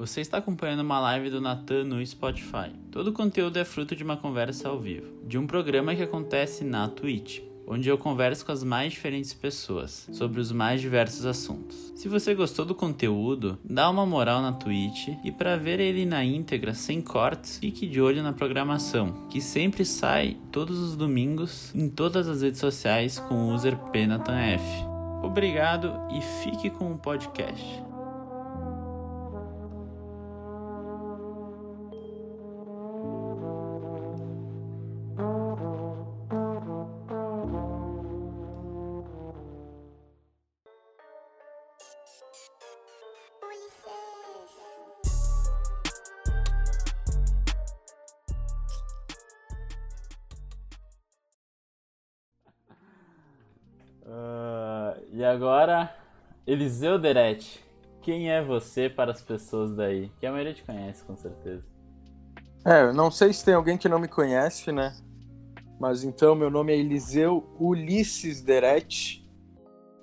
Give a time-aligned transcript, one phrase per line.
[0.00, 2.72] Você está acompanhando uma live do Natan no Spotify.
[2.90, 6.64] Todo o conteúdo é fruto de uma conversa ao vivo, de um programa que acontece
[6.64, 11.92] na Twitch, onde eu converso com as mais diferentes pessoas sobre os mais diversos assuntos.
[11.94, 16.24] Se você gostou do conteúdo, dá uma moral na Twitch e para ver ele na
[16.24, 21.90] íntegra sem cortes, fique de olho na programação, que sempre sai todos os domingos em
[21.90, 24.64] todas as redes sociais com o user PNatanF.
[25.22, 27.89] Obrigado e fique com o podcast.
[56.50, 57.64] Eliseu Derete.
[58.02, 60.10] Quem é você para as pessoas daí?
[60.18, 61.64] Que a maioria te conhece, com certeza.
[62.66, 64.92] É, eu não sei se tem alguém que não me conhece, né?
[65.78, 69.24] Mas então, meu nome é Eliseu Ulisses Derete.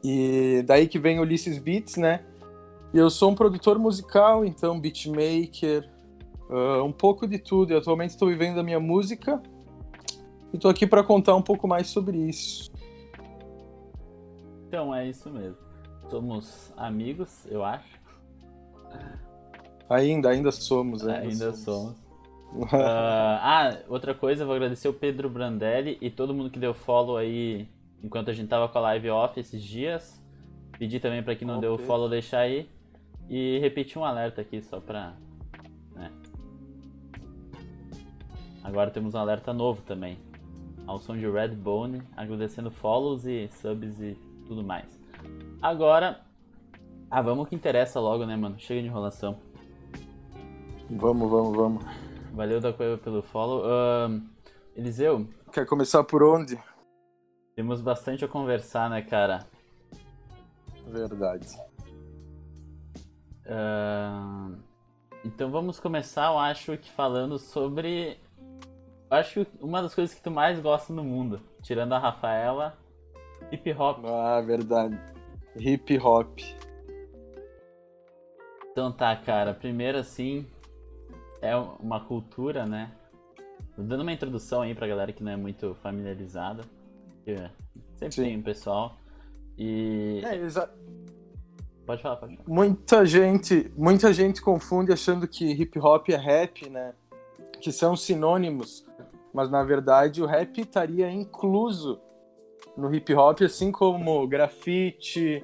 [0.02, 2.24] E daí que vem Ulisses Beats, né?
[2.94, 5.92] E eu sou um produtor musical, então beatmaker,
[6.50, 7.74] uh, um pouco de tudo.
[7.74, 9.44] E atualmente estou vivendo a minha música
[10.54, 12.72] e estou aqui para contar um pouco mais sobre isso.
[14.66, 15.67] Então é isso mesmo.
[16.10, 17.98] Somos amigos, eu acho.
[19.90, 21.06] Ainda, ainda somos.
[21.06, 21.96] Ainda, ainda somos.
[22.54, 22.72] somos.
[22.72, 22.76] uh,
[23.42, 27.68] ah, outra coisa, vou agradecer o Pedro Brandelli e todo mundo que deu follow aí
[28.04, 30.22] enquanto a gente tava com a live off esses dias.
[30.78, 31.70] Pedir também para quem não okay.
[31.70, 32.70] deu follow deixar aí.
[33.30, 35.14] E repetir um alerta aqui só pra.
[35.94, 36.12] Né.
[38.64, 40.18] Agora temos um alerta novo também.
[40.86, 44.98] Ao som de Redbone, agradecendo follows e subs e tudo mais.
[45.62, 46.22] Agora.
[47.10, 48.60] Ah, vamos que interessa logo, né, mano?
[48.60, 49.40] Chega de enrolação.
[50.90, 51.84] Vamos, vamos, vamos.
[52.34, 53.64] Valeu da coisa pelo follow.
[53.66, 54.22] Uh,
[54.76, 55.28] Eliseu.
[55.52, 56.60] Quer começar por onde?
[57.56, 59.48] Temos bastante a conversar, né, cara?
[60.86, 61.48] Verdade.
[63.46, 64.58] Uh,
[65.26, 68.20] então vamos começar, eu acho que falando sobre.
[69.10, 72.78] Eu acho que uma das coisas que tu mais gosta no mundo, tirando a Rafaela,
[73.52, 74.06] hip hop.
[74.06, 75.00] Ah, verdade.
[75.60, 76.40] Hip hop.
[78.72, 79.54] Então tá, cara.
[79.54, 80.46] Primeiro assim,
[81.42, 82.92] é uma cultura, né?
[83.78, 86.64] Dando uma introdução aí pra galera que não é muito familiarizada.
[87.96, 88.24] Sempre Sim.
[88.24, 88.98] tem um pessoal.
[89.58, 90.22] E.
[90.24, 90.72] É, exa...
[91.86, 92.50] Pode falar, pode falar.
[92.50, 96.94] Muita gente, muita gente confunde achando que hip hop é rap, né?
[97.62, 98.86] Que são sinônimos.
[99.34, 102.00] Mas na verdade o rap estaria incluso
[102.78, 105.44] no hip hop, assim como grafite,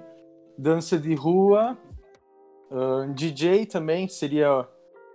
[0.57, 1.77] dança de rua,
[2.69, 4.67] uh, DJ também seria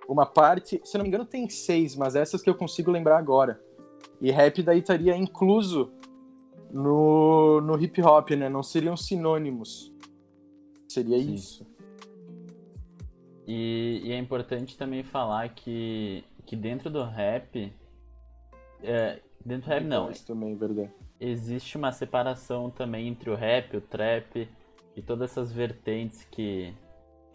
[0.09, 0.81] uma parte.
[0.85, 3.61] Se não me engano, tem seis, mas essas que eu consigo lembrar agora.
[4.21, 5.93] E rap daí estaria incluso
[6.73, 8.49] no, no hip hop, né?
[8.49, 9.93] Não seriam sinônimos.
[10.89, 11.35] Seria Sim.
[11.35, 11.67] isso.
[13.47, 17.73] E, e, é importante também falar que, que dentro do rap.
[18.83, 20.11] É, dentro do rap, não.
[20.11, 20.91] Isso também, verdade.
[21.21, 24.49] Existe uma separação também entre o rap, o trap
[24.95, 26.75] e todas essas vertentes que,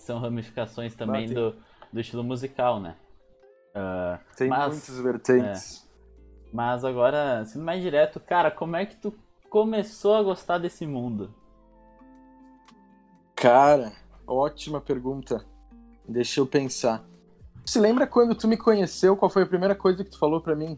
[0.04, 1.56] são ramificações também do,
[1.92, 2.96] do estilo musical, né?
[3.76, 5.84] Uh, tem mas, muitas vertentes.
[5.84, 9.14] É, mas agora, sendo mais direto, cara, como é que tu
[9.50, 11.34] começou a gostar desse mundo?
[13.36, 13.94] Cara,
[14.28, 15.44] ótima pergunta.
[16.08, 17.04] Deixa eu pensar.
[17.66, 19.16] Você lembra quando tu me conheceu?
[19.16, 20.78] Qual foi a primeira coisa que tu falou para mim?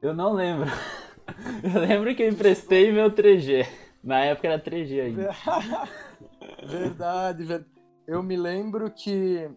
[0.00, 0.70] Eu não lembro.
[1.62, 3.66] Eu lembro que eu emprestei meu 3G.
[4.02, 5.30] Na época era 3G ainda.
[6.64, 7.70] verdade, verdade.
[8.06, 9.50] Eu me lembro que.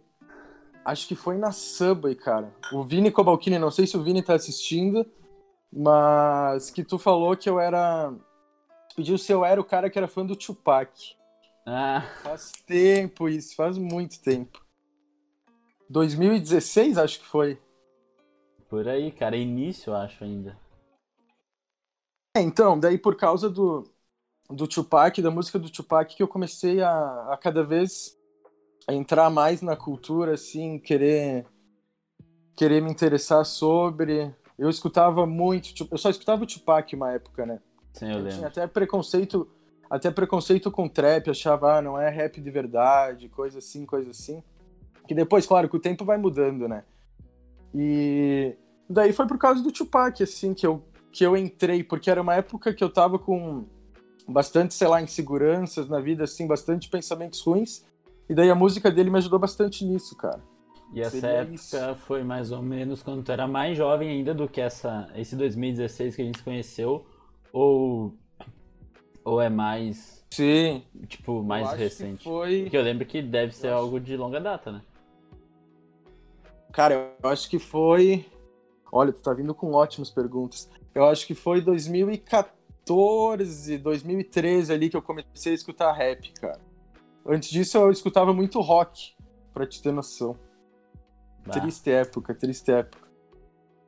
[0.83, 2.51] Acho que foi na Subway, cara.
[2.73, 5.05] O Vini Cobalcini, não sei se o Vini tá assistindo,
[5.71, 8.11] mas que tu falou que eu era
[8.95, 11.15] pediu se eu era o cara que era fã do Tupac.
[11.65, 12.03] Ah.
[12.23, 14.65] Faz tempo isso, faz muito tempo.
[15.89, 17.59] 2016, acho que foi.
[18.67, 20.57] Por aí, cara, início, acho ainda.
[22.35, 23.83] É, então, daí por causa do,
[24.49, 28.17] do Tupac, da música do Tupac, que eu comecei a, a cada vez
[28.87, 31.45] a entrar mais na cultura, assim, querer
[32.55, 34.35] querer me interessar sobre.
[34.57, 37.61] Eu escutava muito, eu só escutava o Tupac uma época, né?
[37.93, 38.35] Sim, eu, eu lembro.
[38.35, 39.49] Tinha até preconceito,
[39.89, 44.43] até preconceito com trap, achava, ah, não é rap de verdade, coisa assim, coisa assim.
[45.07, 46.83] Que depois, claro, que o tempo vai mudando, né?
[47.73, 48.55] E
[48.89, 52.35] daí foi por causa do Tupac, assim, que eu, que eu entrei, porque era uma
[52.35, 53.65] época que eu tava com
[54.27, 57.85] bastante, sei lá, inseguranças na vida, assim, bastante pensamentos ruins.
[58.29, 60.41] E daí a música dele me ajudou bastante nisso, cara.
[60.93, 61.95] E essa Seria época isso.
[62.05, 66.15] foi mais ou menos quando tu era mais jovem ainda do que essa, esse 2016
[66.15, 67.05] que a gente se conheceu?
[67.51, 68.15] Ou,
[69.23, 70.25] ou é mais.
[70.31, 70.83] Sim.
[71.07, 72.23] Tipo, mais recente?
[72.23, 72.63] foi...
[72.63, 74.05] Porque eu lembro que deve ser eu algo acho...
[74.05, 74.81] de longa data, né?
[76.71, 78.25] Cara, eu acho que foi.
[78.91, 80.69] Olha, tu tá vindo com ótimas perguntas.
[80.93, 86.59] Eu acho que foi 2014, 2013 ali que eu comecei a escutar rap, cara.
[87.25, 89.15] Antes disso eu escutava muito rock,
[89.53, 90.35] pra te ter noção.
[91.45, 91.53] Bah.
[91.53, 93.07] Triste época, triste época.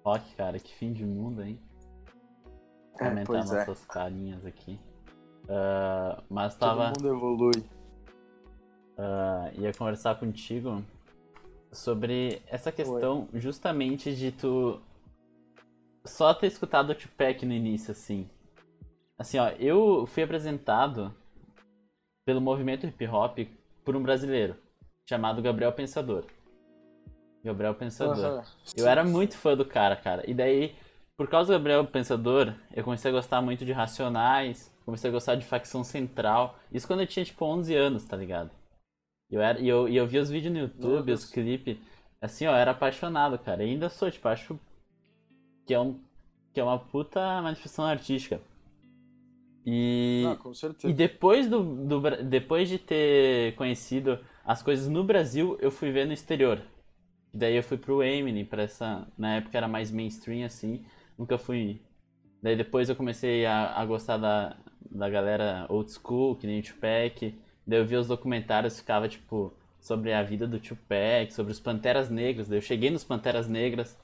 [0.03, 1.59] Rock, cara, que fim de mundo, hein?
[2.99, 3.37] É, Aumentar é.
[3.37, 3.87] nossas é.
[3.87, 4.79] carinhas aqui.
[5.43, 6.91] Uh, mas tava.
[6.91, 7.63] Todo mundo evolui.
[8.97, 10.83] Uh, ia conversar contigo
[11.71, 13.39] sobre essa questão Oi.
[13.39, 14.79] justamente de tu
[16.03, 18.29] só ter escutado o Tupac no início, assim.
[19.17, 21.13] Assim, ó, eu fui apresentado
[22.25, 23.39] pelo movimento hip hop
[23.83, 24.55] por um brasileiro
[25.07, 26.25] chamado Gabriel Pensador.
[27.43, 28.37] Gabriel Pensador.
[28.37, 28.43] Uhum.
[28.77, 30.23] Eu era muito fã do cara, cara.
[30.29, 30.75] E daí,
[31.17, 35.35] por causa do Gabriel Pensador, eu comecei a gostar muito de Racionais, comecei a gostar
[35.35, 36.57] de Facção Central.
[36.71, 38.51] Isso quando eu tinha, tipo, 11 anos, tá ligado?
[39.29, 41.77] E eu, era, e eu, e eu via os vídeos no YouTube, os clipes.
[42.21, 43.63] Assim, ó, eu era apaixonado, cara.
[43.63, 44.59] E ainda sou, tipo, acho
[45.71, 45.97] que é, um,
[46.53, 48.41] que é uma puta manifestação artística.
[49.65, 50.89] E, ah, com certeza.
[50.89, 56.05] e depois, do, do, depois de ter conhecido as coisas no Brasil, eu fui ver
[56.05, 56.61] no exterior.
[57.33, 59.07] Daí eu fui pro Eminem, pra essa.
[59.17, 60.83] Na época era mais mainstream assim.
[61.17, 61.79] Nunca fui.
[62.43, 64.57] Daí depois eu comecei a, a gostar da,
[64.89, 67.33] da galera old school, que nem o Tupac.
[67.65, 72.09] Daí eu vi os documentários, ficava tipo sobre a vida do Tupac, sobre os Panteras
[72.09, 72.49] Negras.
[72.49, 73.97] Daí eu cheguei nos Panteras Negras.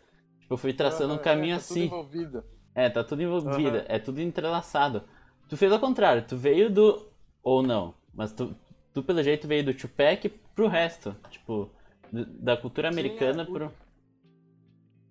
[0.48, 1.90] Tipo, eu fui traçando um caminho é, tá assim.
[1.90, 2.44] Tudo envolvido.
[2.74, 3.78] É, tá tudo envolvido.
[3.78, 3.84] Uhum.
[3.86, 5.04] É tudo entrelaçado.
[5.50, 7.06] Tu fez ao contrário, tu veio do.
[7.44, 8.56] Ou não, mas tu,
[8.94, 11.16] tu pelo jeito veio do Tupac pro resto.
[11.30, 11.70] Tipo,
[12.12, 13.72] da cultura americana Sim, é, pro.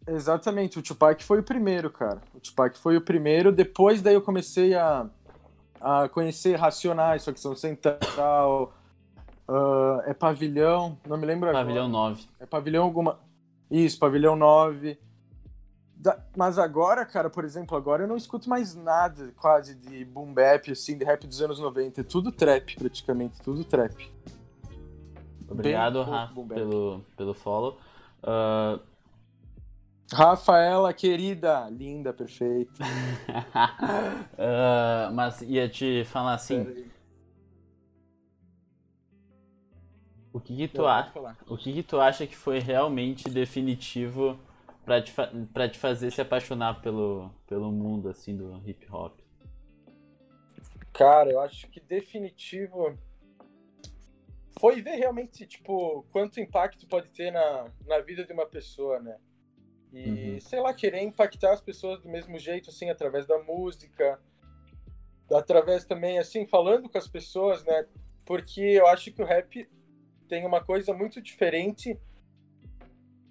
[0.08, 2.22] Exatamente, o Tupac foi o primeiro, cara.
[2.32, 5.06] O Tupac foi o primeiro, depois daí eu comecei a,
[5.80, 8.72] a conhecer Racionais, Facção Central,
[9.48, 12.10] uh, é Pavilhão, não me lembro Pavilhão agora.
[12.10, 12.24] 9.
[12.38, 13.18] É Pavilhão alguma...
[13.68, 14.96] Isso, Pavilhão 9.
[16.06, 16.16] Da...
[16.36, 20.70] Mas agora, cara, por exemplo, agora eu não escuto mais nada quase de boom bap,
[20.70, 22.00] assim, de rap dos anos 90.
[22.00, 24.08] É tudo trap, praticamente, tudo trap.
[25.48, 27.76] Obrigado, Rafa, pelo, pelo follow.
[28.22, 28.78] Uh...
[30.12, 32.84] Rafaela, querida, linda, perfeita.
[34.38, 36.86] uh, mas ia te falar assim.
[40.32, 41.36] O que, que tu acha?
[41.48, 44.38] O que, que tu acha que foi realmente definitivo
[44.86, 45.12] para te,
[45.52, 49.18] pra te fazer se apaixonar pelo, pelo mundo assim do hip hop?
[50.92, 52.96] Cara, eu acho que definitivo
[54.58, 59.18] foi ver realmente, tipo, quanto impacto pode ter na, na vida de uma pessoa, né?
[59.92, 60.40] E, uhum.
[60.40, 64.18] sei lá, querer impactar as pessoas do mesmo jeito, assim, através da música,
[65.30, 67.86] através também, assim, falando com as pessoas, né?
[68.24, 69.68] Porque eu acho que o rap
[70.28, 71.98] tem uma coisa muito diferente,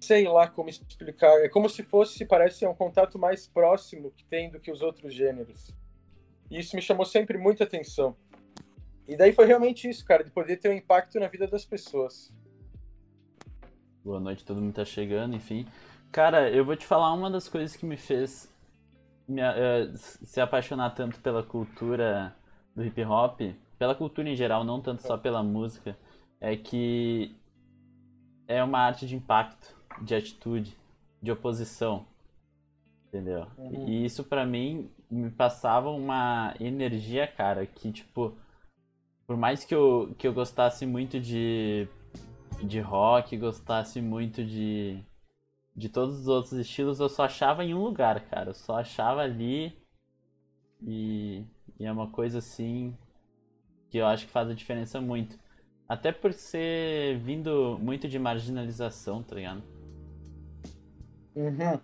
[0.00, 4.50] sei lá como explicar, é como se fosse, parece, um contato mais próximo que tem
[4.50, 5.74] do que os outros gêneros.
[6.50, 8.16] E isso me chamou sempre muita atenção.
[9.08, 12.32] E daí foi realmente isso, cara, de poder ter um impacto na vida das pessoas.
[14.04, 15.66] Boa noite, todo mundo tá chegando, enfim.
[16.12, 18.48] Cara, eu vou te falar uma das coisas que me fez
[19.26, 22.34] me, uh, se apaixonar tanto pela cultura
[22.74, 23.40] do hip hop,
[23.78, 25.96] pela cultura em geral, não tanto só pela música,
[26.40, 27.34] é que
[28.46, 30.76] é uma arte de impacto, de atitude,
[31.22, 32.06] de oposição.
[33.08, 33.46] Entendeu?
[33.56, 33.88] Uhum.
[33.88, 38.36] E isso para mim me passava uma energia, cara, que tipo
[39.26, 41.88] por mais que eu, que eu gostasse muito de,
[42.62, 45.02] de rock, gostasse muito de,
[45.74, 48.50] de todos os outros estilos, eu só achava em um lugar, cara.
[48.50, 49.76] Eu só achava ali.
[50.80, 51.44] E,
[51.78, 52.96] e é uma coisa assim
[53.90, 55.36] que eu acho que faz a diferença muito.
[55.88, 59.62] Até por ser vindo muito de marginalização, tá ligado?
[61.36, 61.78] Uhum.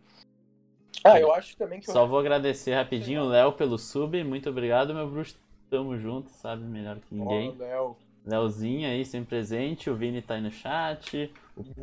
[1.05, 1.87] Ah, eu acho também que.
[1.87, 2.09] Só eu...
[2.09, 4.25] vou agradecer rapidinho o Léo pelo sub.
[4.25, 7.57] Muito obrigado, meu bruxo tamo junto, sabe melhor que ninguém.
[7.57, 7.97] Léo.
[8.25, 9.91] Léozinho aí, sempre presente.
[9.91, 11.33] O Vini tá aí no chat.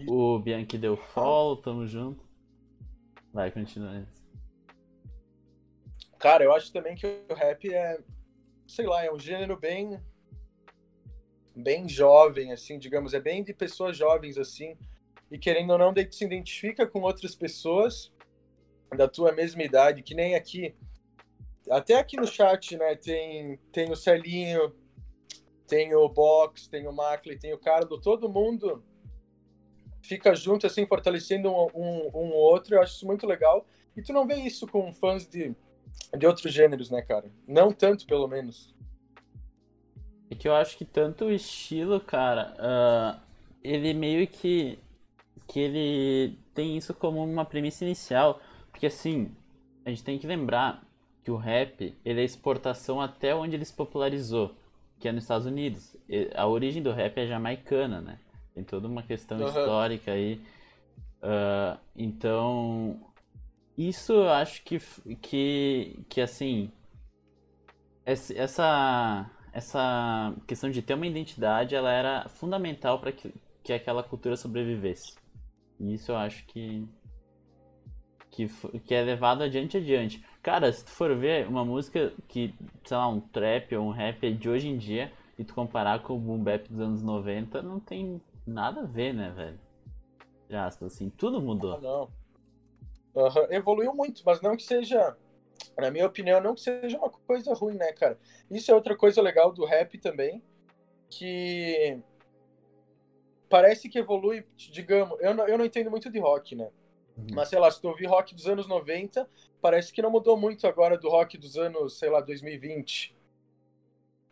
[0.07, 2.23] O, o Bianchi deu follow, tamo junto.
[3.33, 4.03] Vai, continua.
[6.17, 7.99] Cara, eu acho também que o rap é,
[8.67, 9.99] sei lá, é um gênero bem
[11.55, 14.77] bem jovem, assim, digamos, é bem de pessoas jovens, assim,
[15.31, 18.11] e querendo ou não, daí tu se identifica com outras pessoas
[18.95, 20.75] da tua mesma idade, que nem aqui,
[21.69, 24.73] até aqui no chat, né, tem, tem o Celinho,
[25.67, 28.83] tem o Box, tem o Markley, tem o Carlo, todo mundo
[30.01, 32.75] fica junto, assim, fortalecendo um, um, um outro.
[32.75, 33.65] Eu acho isso muito legal.
[33.95, 35.55] E tu não vê isso com fãs de,
[36.17, 37.31] de outros gêneros, né, cara?
[37.47, 38.73] Não tanto, pelo menos.
[40.31, 43.21] É que eu acho que tanto o estilo, cara, uh,
[43.63, 44.79] ele meio que.
[45.49, 48.39] Que ele tem isso como uma premissa inicial.
[48.71, 49.31] Porque assim,
[49.83, 50.83] a gente tem que lembrar
[51.23, 54.55] que o rap, ele é exportação até onde ele se popularizou,
[54.99, 55.97] que é nos Estados Unidos.
[56.35, 58.19] A origem do rap é jamaicana, né?
[58.53, 59.47] Tem toda uma questão uhum.
[59.47, 60.39] histórica aí.
[61.21, 63.01] Uh, então,
[63.75, 64.79] isso eu acho que,
[65.19, 66.71] que, que assim,
[68.05, 74.37] essa, essa questão de ter uma identidade, ela era fundamental para que, que aquela cultura
[74.37, 75.17] sobrevivesse.
[75.79, 76.87] E isso eu acho que,
[78.29, 78.47] que,
[78.79, 80.23] que é levado adiante adiante.
[80.41, 82.53] Cara, se tu for ver uma música que,
[82.85, 86.15] sei lá, um trap ou um rap de hoje em dia, e tu comparar com
[86.15, 89.59] o boom bap dos anos 90, não tem nada a ver, né, velho?
[90.49, 91.75] Já, assim, tudo mudou.
[91.75, 92.09] Ah, não.
[93.15, 93.47] Uhum.
[93.51, 95.15] Evoluiu muito, mas não que seja,
[95.77, 98.19] na minha opinião, não que seja uma coisa ruim, né, cara?
[98.51, 100.43] Isso é outra coisa legal do rap também,
[101.09, 102.01] que
[103.49, 106.69] parece que evolui, digamos, eu não, eu não entendo muito de rock, né?
[107.17, 107.27] Uhum.
[107.33, 109.27] Mas, sei lá, se tu ouvir rock dos anos 90,
[109.61, 113.15] parece que não mudou muito agora do rock dos anos, sei lá, 2020.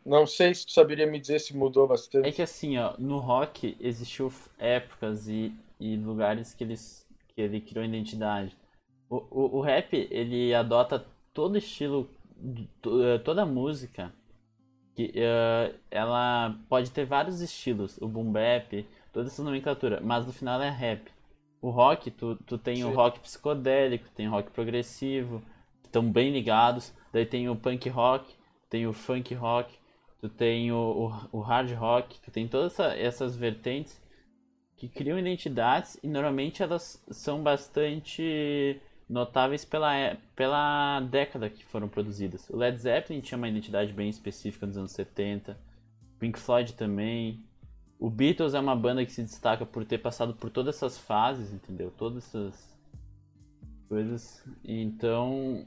[0.06, 2.28] Não sei se tu saberia me dizer se mudou bastante.
[2.28, 7.60] É que assim, ó, no rock existiu épocas e, e lugares que, eles, que ele
[7.60, 8.56] criou identidade.
[9.10, 12.10] O, o, o rap, ele adota todo estilo,
[13.04, 14.14] eh, toda música,
[14.96, 18.84] que uh, ela pode ter vários estilos, o boom bap,
[19.18, 21.12] toda essa nomenclatura, mas no final é rap.
[21.60, 22.84] O rock, tu, tu tem Sim.
[22.84, 25.42] o rock psicodélico, tem o rock progressivo,
[25.82, 28.32] que estão bem ligados, daí tem o punk rock,
[28.70, 29.74] tem o funk rock,
[30.22, 30.78] tu tem o,
[31.32, 34.00] o, o hard rock, tu tem todas essa, essas vertentes
[34.76, 42.48] que criam identidades e normalmente elas são bastante notáveis pela, pela década que foram produzidas.
[42.52, 45.58] O Led Zeppelin tinha uma identidade bem específica nos anos 70,
[46.20, 47.47] Pink Floyd também.
[48.00, 51.52] O Beatles é uma banda que se destaca por ter passado por todas essas fases,
[51.52, 51.92] entendeu?
[51.98, 52.78] Todas essas
[53.90, 54.44] coisas.
[54.64, 55.66] Então,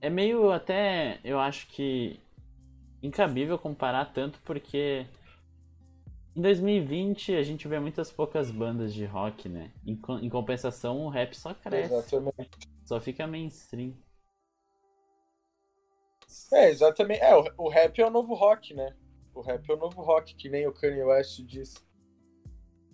[0.00, 2.20] é meio até, eu acho que
[3.02, 5.06] incabível comparar tanto porque
[6.36, 9.70] em 2020 a gente vê muitas poucas bandas de rock, né?
[9.86, 11.94] Em, em compensação, o rap só cresce.
[11.94, 12.68] Exatamente.
[12.84, 13.94] Só fica mainstream.
[16.52, 17.20] É, exatamente.
[17.20, 18.94] É, o, o rap é o novo rock, né?
[19.34, 21.78] O rap é o novo rock, que nem o Kanye West disse.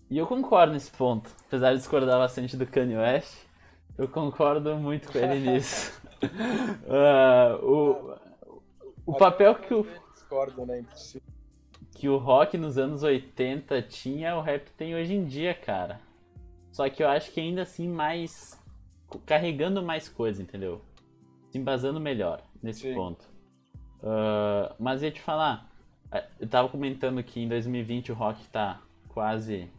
[0.08, 1.30] E eu concordo nesse ponto.
[1.46, 3.36] Apesar de discordar bastante do Kanye West,
[3.96, 6.00] eu concordo muito com ele nisso.
[6.86, 8.16] uh, o,
[9.06, 9.86] o papel que o.
[10.14, 10.84] Discordo, né?
[11.92, 16.00] Que o rock nos anos 80 tinha, o rap tem hoje em dia, cara.
[16.72, 18.58] Só que eu acho que ainda assim mais.
[19.26, 20.80] carregando mais coisa, entendeu?
[21.50, 22.94] Se embasando melhor nesse Sim.
[22.94, 23.28] ponto.
[24.02, 25.69] Uh, mas ia te falar,
[26.40, 29.70] eu tava comentando que em 2020 o rock tá quase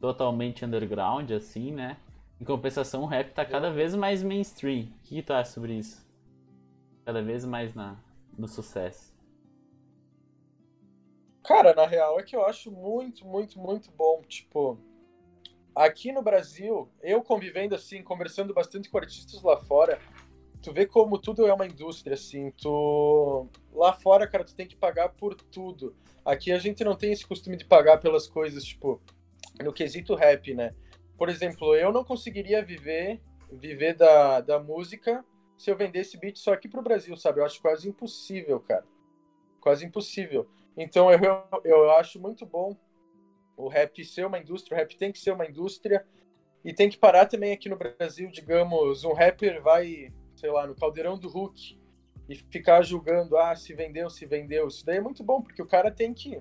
[0.00, 1.96] totalmente underground, assim, né?
[2.40, 4.84] Em compensação, o rap tá cada vez mais mainstream.
[4.84, 6.04] O que, que tu acha sobre isso?
[7.04, 7.96] Cada vez mais na,
[8.36, 9.14] no sucesso?
[11.44, 14.22] Cara, na real é que eu acho muito, muito, muito bom.
[14.26, 14.78] Tipo,
[15.74, 19.98] aqui no Brasil, eu convivendo assim, conversando bastante com artistas lá fora,
[20.64, 22.50] tu vê como tudo é uma indústria, assim.
[22.52, 23.48] Tu...
[23.72, 25.94] Lá fora, cara, tu tem que pagar por tudo.
[26.24, 29.00] Aqui a gente não tem esse costume de pagar pelas coisas, tipo,
[29.62, 30.74] no quesito rap, né?
[31.18, 33.20] Por exemplo, eu não conseguiria viver
[33.52, 35.24] viver da, da música
[35.56, 37.40] se eu vendesse beat só aqui pro Brasil, sabe?
[37.40, 38.84] Eu acho quase impossível, cara.
[39.60, 40.48] Quase impossível.
[40.76, 41.20] Então eu,
[41.62, 42.76] eu acho muito bom
[43.56, 46.04] o rap ser uma indústria, o rap tem que ser uma indústria
[46.64, 50.12] e tem que parar também aqui no Brasil, digamos, um rapper vai,
[50.44, 51.80] sei lá, no caldeirão do Hulk
[52.28, 54.68] e ficar julgando, ah, se vendeu, se vendeu.
[54.68, 56.38] Isso daí é muito bom, porque o cara tem que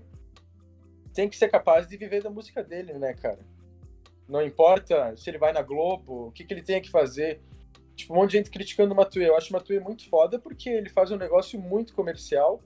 [1.14, 3.40] tem que ser capaz de viver da música dele, né, cara?
[4.28, 7.40] Não importa se ele vai na Globo, o que, que ele tem que fazer.
[7.96, 9.30] Tipo, um monte de gente criticando o Matuê.
[9.30, 12.62] Eu acho o Matuê muito foda porque ele faz um negócio muito comercial.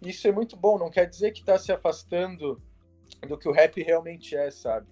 [0.00, 0.78] E isso é muito bom.
[0.78, 2.62] Não quer dizer que tá se afastando
[3.26, 4.86] do que o rap realmente é, sabe?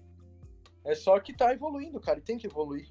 [0.85, 2.19] É só que tá evoluindo, cara.
[2.19, 2.88] E tem que evoluir.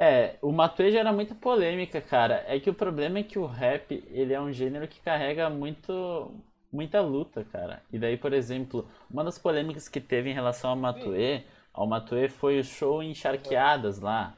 [0.00, 2.44] É, o Matuê gera muita polêmica, cara.
[2.46, 6.32] É que o problema é que o rap, ele é um gênero que carrega muito
[6.70, 7.82] muita luta, cara.
[7.92, 12.28] E daí, por exemplo, uma das polêmicas que teve em relação ao Matuê, ao Matuê
[12.28, 14.36] foi o show em Charqueadas lá,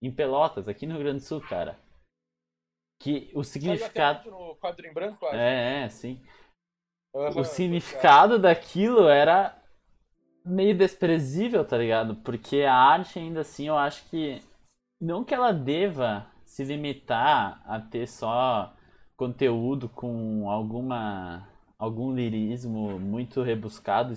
[0.00, 1.76] em Pelotas, aqui no Rio Grande do Sul, cara.
[3.00, 4.30] Que o significado.
[4.30, 5.36] No quadro em branco, acho.
[5.36, 6.20] É, é, sim.
[7.14, 9.56] uhum, o significado daquilo era
[10.44, 12.16] meio desprezível, tá ligado?
[12.16, 14.42] Porque a arte ainda assim, eu acho que
[15.02, 18.72] não que ela deva se limitar a ter só
[19.16, 24.14] conteúdo com alguma algum lirismo muito rebuscado,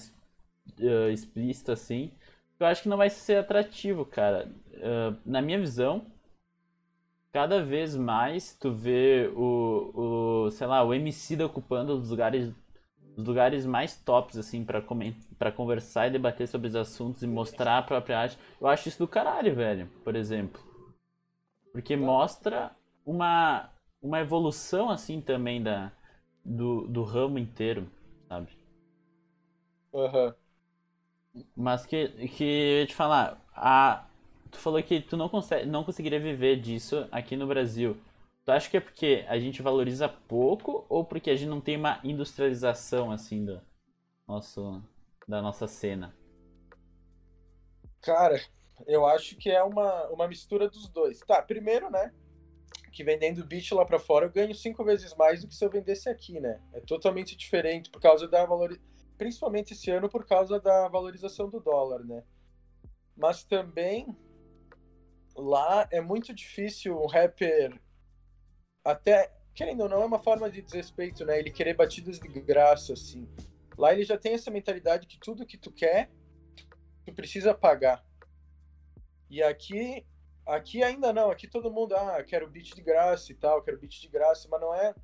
[0.80, 2.12] uh, explícito assim,
[2.60, 4.48] eu acho que não vai ser atrativo, cara.
[4.74, 6.06] Uh, na minha visão,
[7.34, 12.54] cada vez mais tu vê o, o sei lá, o MC ocupando os lugares
[13.18, 14.84] os lugares mais tops assim para
[15.38, 18.38] para conversar e debater sobre os assuntos e mostrar a própria arte.
[18.60, 20.75] Eu acho isso do caralho, velho, por exemplo.
[21.75, 23.70] Porque mostra uma
[24.01, 25.91] uma evolução assim também da
[26.46, 27.89] do, do ramo inteiro,
[28.29, 28.50] sabe?
[29.94, 30.25] Aham.
[30.27, 30.36] Uhum.
[31.55, 34.05] Mas que que eu ia te falar, a
[34.51, 37.98] tu falou que tu não consegue não conseguiria viver disso aqui no Brasil.
[38.46, 41.75] Tu acha que é porque a gente valoriza pouco ou porque a gente não tem
[41.77, 43.60] uma industrialização assim do
[44.27, 44.82] nosso
[45.27, 46.13] da nossa cena?
[48.01, 48.38] Cara,
[48.88, 51.20] eu acho que é uma, uma mistura dos dois.
[51.20, 52.13] Tá, primeiro, né?
[52.91, 55.70] Que vendendo beat lá para fora eu ganho cinco vezes mais do que se eu
[55.70, 56.62] vendesse aqui, né?
[56.74, 58.79] É totalmente diferente por causa da valor,
[59.17, 62.24] principalmente esse ano por causa da valorização do dólar, né?
[63.15, 64.15] Mas também
[65.36, 67.79] lá é muito difícil um rapper
[68.84, 71.39] até, querendo ou não, é uma forma de desrespeito, né?
[71.39, 73.27] Ele querer batidas de graça, assim.
[73.77, 76.10] Lá ele já tem essa mentalidade que tudo que tu quer,
[77.03, 78.05] tu precisa pagar.
[79.36, 80.06] E aqui,
[80.46, 81.30] aqui ainda não.
[81.30, 84.62] Aqui todo mundo, ah, quero beat de graça e tal, quero beat de graça, mas
[84.62, 84.96] não é,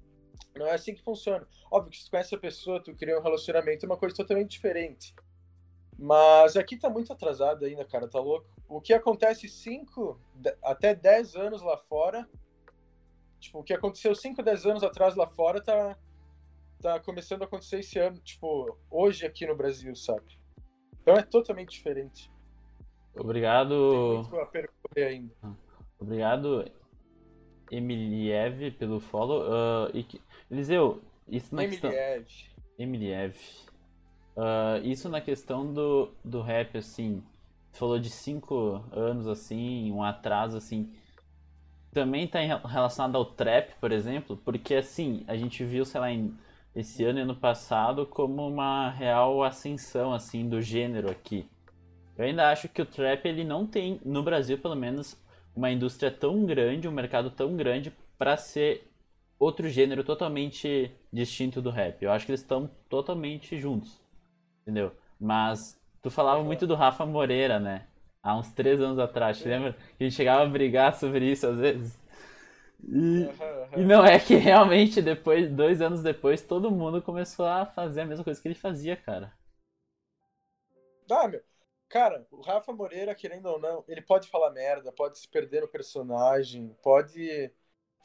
[0.55, 1.45] não é assim que funciona.
[1.69, 4.51] Óbvio que se tu conhece a pessoa, tu cria um relacionamento, é uma coisa totalmente
[4.51, 5.13] diferente.
[6.00, 8.47] Mas aqui tá muito atrasado ainda, cara, tá louco?
[8.69, 10.17] O que acontece 5
[10.63, 12.25] até 10 anos lá fora,
[13.41, 15.97] Tipo, o que aconteceu 5, 10 anos atrás lá fora tá,
[16.79, 20.39] tá começando a acontecer esse ano, tipo, hoje aqui no Brasil, sabe?
[21.01, 22.30] Então é totalmente diferente.
[23.15, 24.27] Obrigado.
[24.97, 25.33] Ainda.
[26.00, 26.65] Obrigado,
[27.69, 29.43] Emiliev, pelo follow.
[29.43, 30.05] Uh, e
[30.50, 31.81] Eliseu, isso na Emiliev.
[31.81, 32.65] questão.
[32.77, 33.35] Emiliev.
[34.35, 37.24] Uh, isso na questão do, do rap, assim.
[37.71, 40.91] Você falou de cinco anos, assim, um atraso, assim
[41.93, 46.33] também está relacionado ao trap, por exemplo, porque assim, a gente viu, sei lá, em,
[46.74, 51.45] esse ano e ano passado como uma real ascensão assim do gênero aqui.
[52.17, 55.17] Eu ainda acho que o trap ele não tem, no Brasil pelo menos,
[55.55, 58.87] uma indústria tão grande, um mercado tão grande para ser
[59.39, 62.01] outro gênero totalmente distinto do rap.
[62.03, 64.00] Eu acho que eles estão totalmente juntos,
[64.61, 64.91] entendeu?
[65.19, 67.87] Mas tu falava muito do Rafa Moreira, né?
[68.24, 69.74] há uns três anos atrás, te lembra?
[69.97, 72.00] Que a gente chegava a brigar sobre isso às vezes.
[72.83, 73.29] E,
[73.77, 78.05] e não é que realmente depois, dois anos depois, todo mundo começou a fazer a
[78.05, 79.33] mesma coisa que ele fazia, cara.
[81.09, 81.41] Ah, meu.
[81.91, 85.67] Cara, o Rafa Moreira, querendo ou não, ele pode falar merda, pode se perder no
[85.67, 87.51] personagem, pode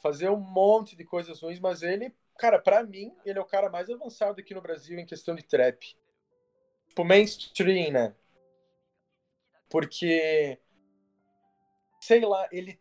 [0.01, 3.69] fazer um monte de coisas ruins, mas ele, cara, para mim, ele é o cara
[3.69, 5.95] mais avançado aqui no Brasil em questão de trap.
[6.89, 8.13] Tipo, mainstream, né?
[9.69, 10.59] Porque,
[12.01, 12.77] sei lá, ele.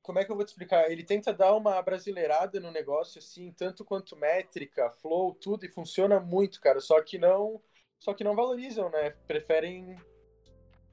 [0.00, 0.88] Como é que eu vou te explicar?
[0.88, 6.20] Ele tenta dar uma brasileirada no negócio, assim, tanto quanto métrica, flow, tudo, e funciona
[6.20, 6.78] muito, cara.
[6.78, 7.60] Só que não.
[7.98, 9.10] Só que não valorizam, né?
[9.26, 9.98] Preferem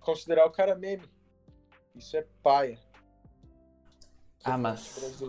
[0.04, 1.10] considerar o cara meme.
[1.96, 2.74] Isso é paia.
[2.74, 2.84] Isso
[4.46, 5.22] ah, é mas.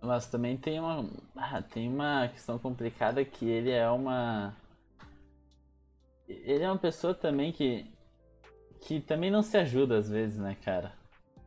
[0.00, 1.08] Mas também tem uma.
[1.36, 4.56] Ah, tem uma questão complicada que ele é uma.
[6.28, 7.92] Ele é uma pessoa também que
[8.82, 10.92] que também não se ajuda às vezes, né, cara?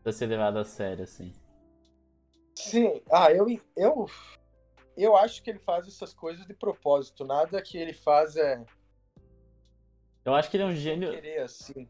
[0.01, 1.33] Pra ser levado a sério, assim.
[2.55, 3.45] Sim, ah, eu,
[3.75, 4.05] eu,
[4.95, 7.25] eu acho que ele faz essas coisas de propósito.
[7.25, 8.63] Nada que ele faz é.
[10.23, 11.11] Eu acho que ele é um gênio.
[11.11, 11.89] Querer, assim.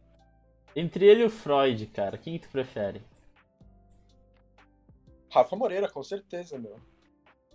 [0.76, 3.02] Entre ele e o Freud, cara, quem tu prefere?
[5.32, 6.78] Rafa Moreira, com certeza, meu.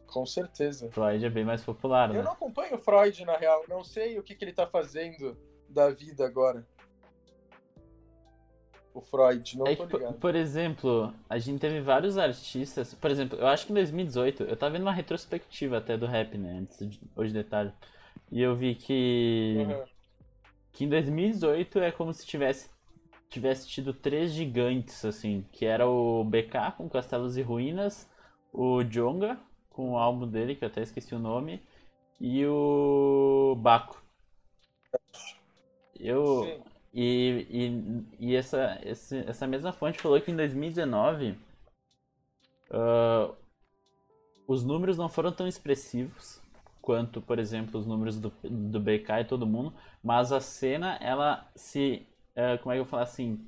[0.07, 0.91] Com certeza.
[0.91, 2.21] Freud é bem mais popular, eu né?
[2.21, 3.65] Eu não acompanho o Freud, na real.
[3.69, 5.37] Não sei o que, que ele tá fazendo
[5.69, 6.67] da vida agora
[8.95, 10.15] o Freud, não é tô ligado.
[10.19, 12.95] Por exemplo, a gente teve vários artistas.
[12.95, 16.37] Por exemplo, eu acho que em 2018, eu tava vendo uma retrospectiva até do rap,
[16.37, 16.59] né?
[16.61, 17.73] Antes de, hoje detalhe.
[18.31, 19.57] E eu vi que.
[19.59, 19.85] Uhum.
[20.73, 22.71] Que em 2018 é como se tivesse
[23.31, 28.09] tivesse tido três gigantes, assim, que era o BK com Castelos e Ruínas,
[28.53, 29.39] o Jonga
[29.71, 31.63] com o álbum dele, que eu até esqueci o nome,
[32.21, 34.03] e o Baco.
[35.99, 36.71] Eu, Sim.
[36.93, 37.47] E,
[38.19, 41.39] e, e essa, essa mesma fonte falou que em 2019
[42.71, 43.35] uh,
[44.47, 46.43] os números não foram tão expressivos,
[46.83, 51.49] quanto, por exemplo, os números do, do BK e todo mundo, mas a cena, ela
[51.55, 52.05] se,
[52.37, 53.47] uh, como é que eu falo assim,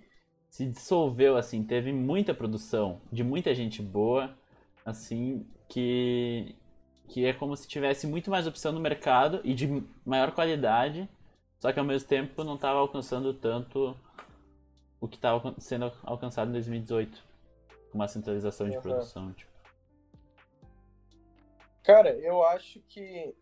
[0.51, 4.37] se dissolveu, assim, teve muita produção de muita gente boa,
[4.85, 6.55] assim, que,
[7.09, 11.09] que é como se tivesse muito mais opção no mercado e de maior qualidade,
[11.59, 13.97] só que ao mesmo tempo não estava alcançando tanto
[15.01, 17.23] o que estava sendo alcançado em 2018,
[17.91, 18.83] com uma centralização de uhum.
[18.83, 19.51] produção, tipo.
[21.83, 23.35] Cara, eu acho que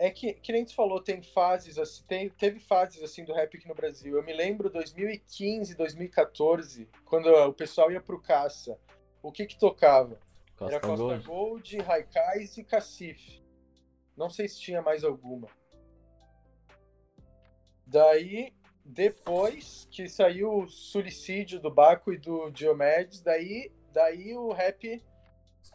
[0.00, 3.54] é que, que nem tu falou, tem fases, assim, tem, teve fases assim do rap
[3.54, 4.16] aqui no Brasil.
[4.16, 8.78] Eu me lembro 2015, 2014, quando o pessoal ia pro caça.
[9.22, 10.18] O que que tocava?
[10.56, 13.44] Costa Era Costa Gold, Gold Raikais e Cacife.
[14.16, 15.48] Não sei se tinha mais alguma.
[17.86, 25.04] Daí, depois que saiu o Suicídio do Baco e do Diomedes, daí, daí o rap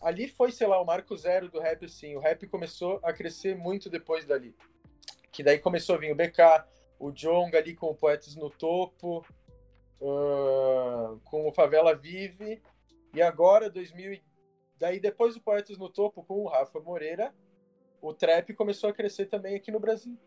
[0.02, 2.16] ali foi, sei lá, o marco zero do rap, assim.
[2.16, 4.56] O rap começou a crescer muito depois dali.
[5.32, 6.66] Que daí começou a vir o BK,
[7.00, 9.26] o Jong ali com o Poetas no Topo,
[10.00, 12.62] uh, com o Favela Vive.
[13.14, 14.20] E agora, 2000,
[14.78, 17.34] daí depois do Poetas no Topo, com o Rafa Moreira,
[18.02, 20.18] o trap começou a crescer também aqui no Brasil.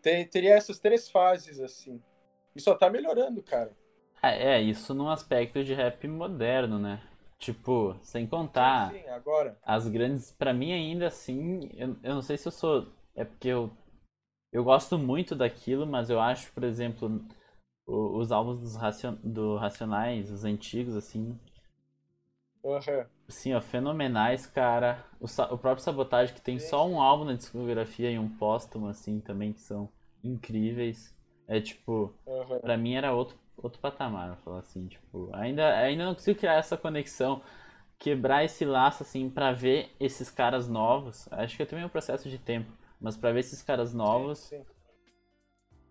[0.00, 2.00] Tem, teria essas três fases, assim.
[2.54, 3.76] E só tá melhorando, cara.
[4.22, 7.02] É, é, isso num aspecto de rap moderno, né?
[7.38, 8.90] Tipo, sem contar.
[8.90, 9.56] Sim, sim, agora.
[9.62, 10.32] As grandes.
[10.32, 11.70] para mim, ainda assim.
[11.74, 12.88] Eu, eu não sei se eu sou.
[13.14, 13.70] É porque eu.
[14.52, 17.22] Eu gosto muito daquilo, mas eu acho, por exemplo,
[17.86, 21.38] o, os álbuns dos racion, do Racionais, os antigos, assim.
[22.64, 23.04] Uhum.
[23.28, 25.04] Sim, ó, fenomenais, cara.
[25.20, 26.68] O, o próprio Sabotagem, que tem sim.
[26.68, 29.88] só um álbum na discografia e um póstumo, assim, também, que são
[30.24, 31.14] incríveis.
[31.46, 32.58] É tipo, uhum.
[32.60, 36.76] pra mim era outro outro patamar, falar assim, tipo, ainda, ainda não consigo criar essa
[36.76, 37.42] conexão,
[37.98, 41.28] quebrar esse laço, assim, para ver esses caras novos.
[41.32, 44.58] Acho que é também um processo de tempo, mas para ver esses caras novos sim,
[44.58, 44.66] sim.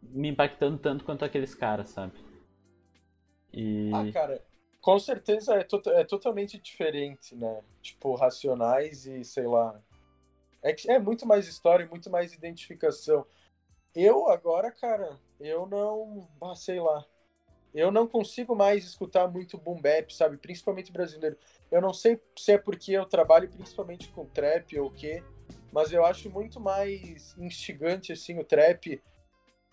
[0.02, 2.14] me impactando tanto quanto aqueles caras, sabe?
[3.54, 3.92] E...
[3.94, 4.46] Ah, cara,
[4.82, 7.62] com certeza é, to é totalmente diferente, né?
[7.82, 9.80] Tipo, Racionais e, sei lá...
[10.64, 13.26] É, é muito mais história, muito mais identificação.
[13.94, 16.28] Eu agora, cara, eu não...
[16.42, 17.06] Ah, sei lá
[17.74, 20.38] eu não consigo mais escutar muito boom bap, sabe?
[20.38, 21.38] Principalmente brasileiro.
[21.70, 25.24] Eu não sei se é porque eu trabalho principalmente com trap ou o quê,
[25.72, 29.02] mas eu acho muito mais instigante, assim, o trap.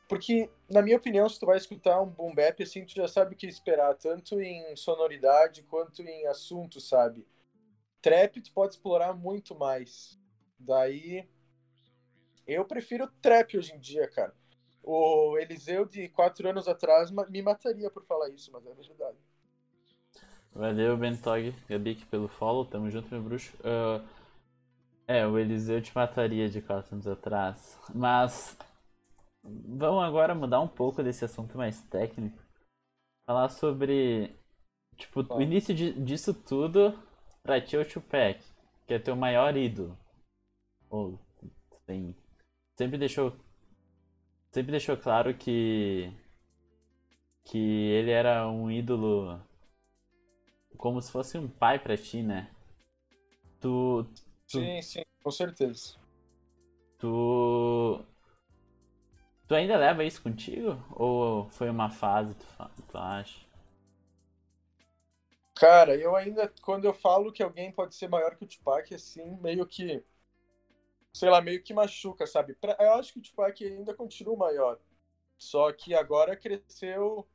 [0.09, 3.35] Porque, na minha opinião, se tu vai escutar um boom bap, assim, tu já sabe
[3.35, 7.27] o que esperar, tanto em sonoridade quanto em assunto, sabe?
[8.03, 10.21] Trap tu pode explorar muito mais.
[10.59, 11.27] Daí,
[12.47, 14.35] eu prefiro trap hoje em dia, cara.
[14.87, 19.17] O Eliseu de quatro anos atrás me mataria por falar isso, mas é verdade.
[20.53, 22.67] Valeu, Bentog, Gabic, pelo follow.
[22.67, 23.57] Tamo junto, meu bruxo.
[23.61, 24.07] Uh,
[25.09, 27.79] é, o Eliseu te mataria de quatro anos atrás.
[27.95, 28.57] Mas
[29.43, 32.39] vamos agora mudar um pouco desse assunto mais técnico.
[33.27, 34.37] Falar sobre,
[34.97, 36.93] tipo, o início de, disso tudo
[37.43, 38.39] pra ti o Tupac,
[38.87, 39.99] que é teu maior ídolo.
[40.91, 41.19] Ou,
[41.87, 42.15] tem,
[42.77, 43.35] sempre deixou
[44.55, 46.13] sempre deixou claro que
[47.45, 49.41] que ele era um ídolo
[50.79, 52.49] como se fosse um pai para ti, né?
[53.61, 54.07] Tu,
[54.49, 55.97] tu, Sim, sim, com certeza.
[56.99, 58.05] Tu
[59.49, 62.47] Tu ainda leva isso contigo ou foi uma fase, tu,
[62.91, 63.41] tu acha?
[65.55, 69.37] Cara, eu ainda quando eu falo que alguém pode ser maior que o Tupac, assim,
[69.41, 70.05] meio que
[71.15, 72.57] sei lá, meio que machuca, sabe?
[72.81, 74.81] Eu acho que o Tupac ainda continua maior.
[75.39, 77.27] Só que agora cresceu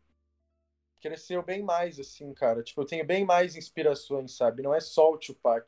[0.99, 2.61] cresceu bem mais, assim, cara.
[2.61, 4.61] Tipo, eu tenho bem mais inspirações, sabe?
[4.61, 5.65] Não é só o Tupac.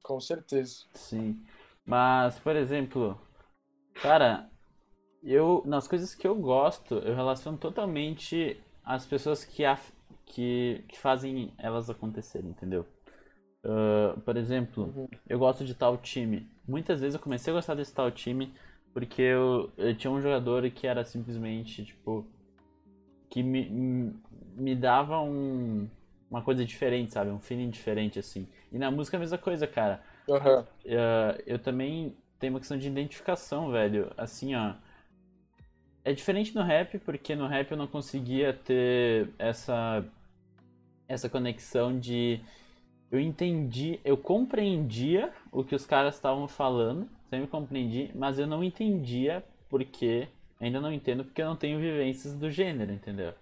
[0.00, 0.84] Com certeza.
[0.94, 1.44] Sim.
[1.84, 3.20] Mas, por exemplo,
[3.94, 4.48] cara,
[5.24, 9.76] eu nas coisas que eu gosto, eu relaciono totalmente as pessoas que, a,
[10.24, 12.86] que, que fazem elas acontecerem, entendeu?
[13.64, 15.08] Uh, por exemplo, uhum.
[15.28, 16.48] eu gosto de tal time.
[16.66, 18.52] Muitas vezes eu comecei a gostar desse tal time
[18.92, 22.26] porque eu, eu tinha um jogador que era simplesmente, tipo,
[23.30, 24.14] que me,
[24.54, 25.88] me dava um,
[26.30, 27.30] uma coisa diferente, sabe?
[27.30, 28.46] Um feeling diferente, assim.
[28.70, 30.02] E na música é a mesma coisa, cara.
[30.28, 30.60] Uhum.
[30.60, 34.12] Uh, eu também tenho uma questão de identificação, velho.
[34.16, 34.74] Assim, ó.
[36.04, 40.04] É diferente no rap, porque no rap eu não conseguia ter essa,
[41.08, 42.40] essa conexão de
[43.12, 48.64] eu entendi, eu compreendia o que os caras estavam falando, sempre compreendi, mas eu não
[48.64, 50.26] entendia porque,
[50.58, 53.34] ainda não entendo porque eu não tenho vivências do gênero, entendeu?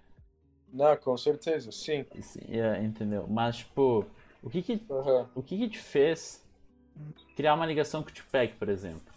[0.72, 2.04] Não, com certeza, sim.
[2.20, 3.28] sim é, entendeu?
[3.28, 4.04] Mas, tipo,
[4.42, 5.26] o que que, uhum.
[5.36, 6.44] o que que te fez
[7.36, 9.14] criar uma ligação com o Tupac, por exemplo?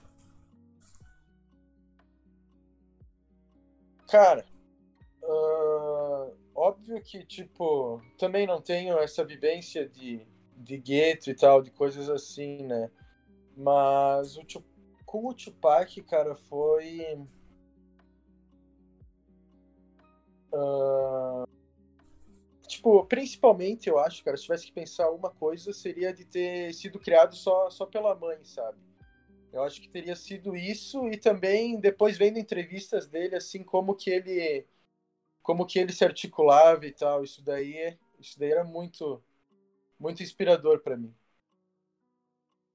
[4.08, 4.46] Cara,
[5.24, 10.22] uh, óbvio que, tipo, também não tenho essa vivência de,
[10.64, 12.90] de gueto e tal, de coisas assim, né?
[13.56, 14.44] Mas o,
[15.06, 17.18] com o Tupac, cara, foi.
[20.52, 21.48] Uh,
[22.68, 27.00] tipo, principalmente eu acho, cara, se tivesse que pensar uma coisa, seria de ter sido
[27.00, 28.78] criado só, só pela mãe, sabe?
[29.52, 34.10] Eu acho que teria sido isso e também depois vendo entrevistas dele, assim, como que
[34.10, 34.66] ele
[35.44, 39.22] como que ele se articulava e tal, isso daí, isso daí era muito
[40.04, 41.16] muito inspirador para mim.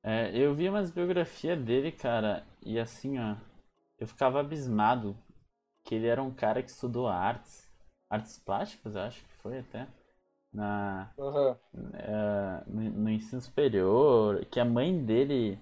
[0.02, 3.36] É, eu vi umas biografias dele, cara, e assim, ó,
[3.98, 5.14] eu ficava abismado
[5.84, 7.70] que ele era um cara que estudou artes,
[8.08, 9.86] artes plásticas, eu acho que foi até,
[10.52, 11.50] na, uhum.
[11.50, 15.58] uh, no, no, ensino superior, que a mãe dele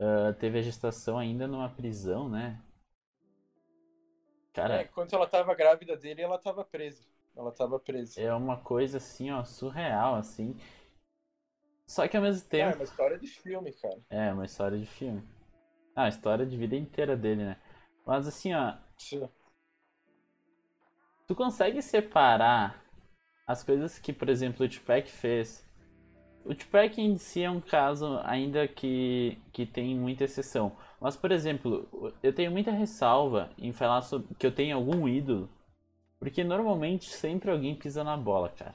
[0.00, 2.58] uh, teve a gestação ainda numa prisão, né?
[4.54, 7.04] Cara, é, enquanto ela tava grávida dele, ela tava presa.
[7.34, 8.20] Ela tava presa.
[8.20, 10.56] É uma coisa assim, ó, surreal, assim.
[11.86, 12.70] Só que ao mesmo tempo.
[12.70, 14.00] É, uma história de filme, cara.
[14.10, 15.22] É, uma história de filme.
[15.94, 17.56] Ah, a história de vida inteira dele, né?
[18.06, 18.76] Mas assim, ó.
[18.96, 19.28] Sim.
[21.26, 22.82] Tu consegue separar
[23.46, 25.66] as coisas que, por exemplo, o Tupac fez
[26.44, 30.72] o Tupac em si é um caso ainda que, que tem muita exceção.
[31.00, 35.48] Mas, por exemplo, eu tenho muita ressalva em falar sobre que eu tenho algum ídolo.
[36.18, 38.74] Porque normalmente sempre alguém pisa na bola, cara.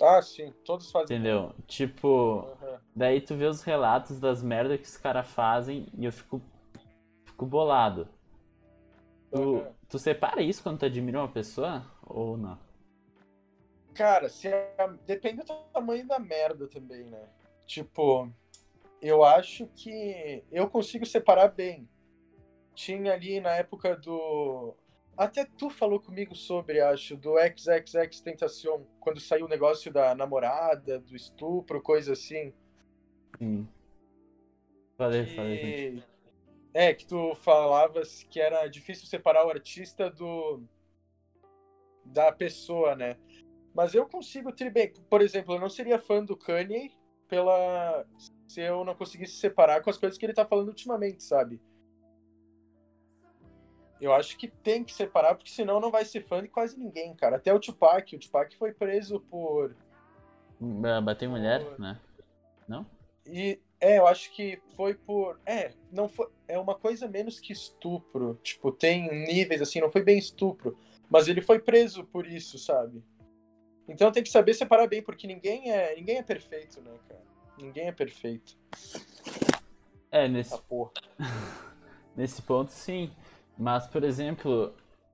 [0.00, 1.16] Ah, sim, todos fazem.
[1.16, 1.54] Entendeu?
[1.66, 2.78] Tipo, uhum.
[2.94, 6.40] daí tu vê os relatos das merdas que os caras fazem e eu fico,
[7.24, 8.08] fico bolado.
[9.30, 9.72] Tu, uhum.
[9.88, 12.58] tu separa isso quando tu admira uma pessoa ou não?
[13.94, 14.74] Cara, se é...
[15.06, 17.28] depende do tamanho da merda também, né?
[17.66, 18.28] Tipo,
[19.00, 21.88] eu acho que eu consigo separar bem.
[22.74, 24.74] Tinha ali na época do.
[25.20, 30.98] Até tu falou comigo sobre, acho, do XXX Tentacion, quando saiu o negócio da namorada,
[30.98, 32.54] do estupro, coisa assim.
[33.38, 33.68] Sim.
[34.96, 35.36] Falei, que...
[35.36, 36.04] falei.
[36.72, 40.62] É, que tu falavas que era difícil separar o artista do
[42.02, 43.18] da pessoa, né?
[43.74, 44.90] Mas eu consigo ter bem.
[45.10, 46.92] Por exemplo, eu não seria fã do Kanye
[47.28, 48.06] pela.
[48.48, 51.60] se eu não conseguisse separar com as coisas que ele tá falando ultimamente, sabe?
[54.00, 57.14] Eu acho que tem que separar, porque senão não vai ser fã de quase ninguém,
[57.14, 57.36] cara.
[57.36, 58.16] Até o Tupac.
[58.16, 59.76] O Tupac foi preso por.
[61.02, 61.78] Bater mulher, por...
[61.78, 62.00] né?
[62.66, 62.86] Não?
[63.26, 65.38] E é, eu acho que foi por.
[65.44, 66.28] É, não foi.
[66.48, 68.38] É uma coisa menos que estupro.
[68.42, 70.78] Tipo, tem níveis assim, não foi bem estupro.
[71.08, 73.02] Mas ele foi preso por isso, sabe?
[73.88, 77.22] Então tem que saber separar bem, porque ninguém é, ninguém é perfeito, né, cara?
[77.58, 78.56] Ninguém é perfeito.
[80.10, 80.54] É, nesse.
[80.54, 80.60] Ah,
[82.16, 83.10] nesse ponto, sim.
[83.60, 84.72] Mas, por exemplo,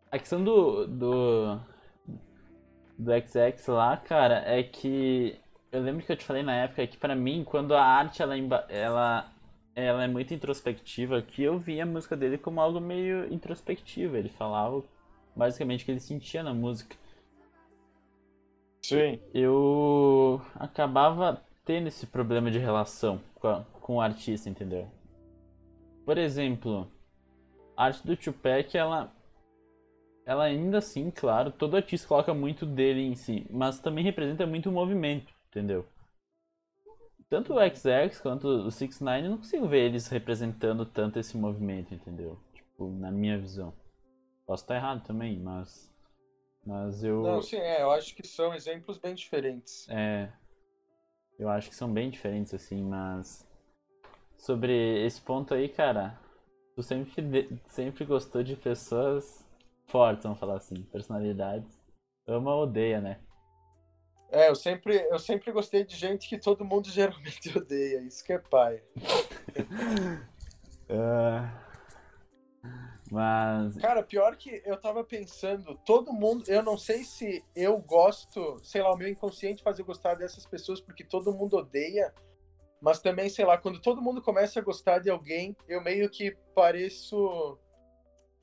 [0.09, 0.87] a questão do.
[0.87, 1.59] do.
[2.97, 5.37] do XX lá, cara, é que.
[5.73, 8.37] Eu lembro que eu te falei na época que, para mim, quando a arte ela,
[8.69, 9.33] ela,
[9.75, 14.17] ela é muito introspectiva, que eu via a música dele como algo meio introspectivo.
[14.17, 14.81] Ele falava
[15.35, 16.97] basicamente o que ele sentia na música.
[18.81, 19.19] Sim.
[19.35, 24.89] Eu acabava tendo esse problema de relação com, a, com o artista, entendeu?
[26.05, 26.89] Por exemplo,
[27.77, 29.13] a arte do Tupac, ela
[30.25, 34.69] ela ainda assim, claro, todo artista coloca muito dele em si, mas também representa muito
[34.69, 35.87] o movimento, entendeu?
[37.29, 41.37] Tanto o XX quanto o 6 9 eu não consigo ver eles representando tanto esse
[41.37, 42.39] movimento, entendeu?
[42.55, 43.73] Tipo, na minha visão.
[44.47, 45.93] Posso estar errado também, mas
[46.67, 47.23] mas eu.
[47.23, 49.89] Não, sim, é, eu acho que são exemplos bem diferentes.
[49.89, 50.29] É.
[51.39, 53.47] Eu acho que são bem diferentes, assim, mas.
[54.37, 56.19] Sobre esse ponto aí, cara,
[56.77, 59.45] tu sempre, sempre gostou de pessoas
[59.87, 61.81] fortes, vamos falar assim, personalidades.
[62.27, 63.19] Ama ou odeia, né?
[64.31, 68.33] É, eu sempre, eu sempre gostei de gente que todo mundo geralmente odeia, isso que
[68.33, 68.83] é pai.
[70.91, 71.67] uh...
[73.11, 73.77] Mas.
[73.77, 76.45] Cara, pior que eu tava pensando, todo mundo.
[76.49, 80.45] Eu não sei se eu gosto, sei lá, o meu inconsciente faz eu gostar dessas
[80.45, 82.13] pessoas porque todo mundo odeia.
[82.81, 86.37] Mas também, sei lá, quando todo mundo começa a gostar de alguém, eu meio que
[86.55, 87.59] pareço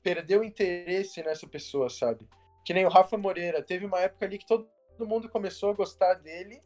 [0.02, 2.28] perder o interesse nessa pessoa, sabe?
[2.64, 3.62] Que nem o Rafa Moreira.
[3.62, 4.68] Teve uma época ali que todo
[5.00, 6.60] mundo começou a gostar dele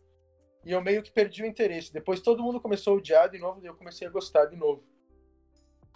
[0.64, 1.92] e eu meio que perdi o interesse.
[1.92, 4.84] Depois todo mundo começou a odiar de novo e eu comecei a gostar de novo.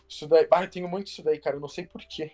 [0.08, 0.46] Isso daí.
[0.50, 1.56] Ah, eu tenho muito isso daí, cara.
[1.56, 2.32] Eu não sei porquê.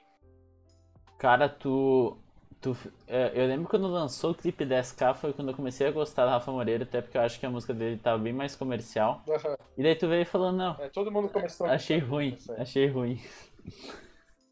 [1.19, 2.19] Cara, tu.
[2.61, 6.25] Tu, é, eu lembro quando lançou o clipe 10K foi quando eu comecei a gostar
[6.25, 9.23] da Rafa Moreira, até porque eu acho que a música dele tava bem mais comercial.
[9.29, 9.57] Aham.
[9.77, 13.21] E daí tu veio falando, não, É, todo mundo começou a achei ruim, achei ruim.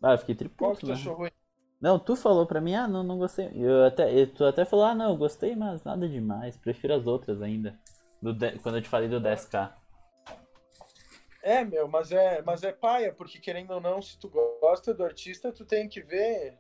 [0.03, 0.93] Ah, eu fiquei Qual que triputo, tu né?
[0.93, 1.31] achou ruim?
[1.81, 3.51] Não, tu falou pra mim, ah, não, não gostei.
[3.55, 7.07] Eu até, e tu até falou, ah, não, eu gostei, mas nada demais, prefiro as
[7.07, 7.79] outras ainda.
[8.23, 9.77] Do de- quando eu te falei do 10K.
[11.43, 14.29] É, meu, mas é, mas é paia, porque querendo ou não, se tu
[14.61, 16.59] gosta do artista, tu tem que ver.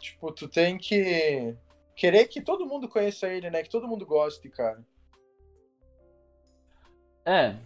[0.00, 1.56] Tipo, tu tem que
[1.96, 3.62] querer que todo mundo conheça ele, né?
[3.62, 4.84] Que todo mundo goste, cara.
[7.26, 7.56] É,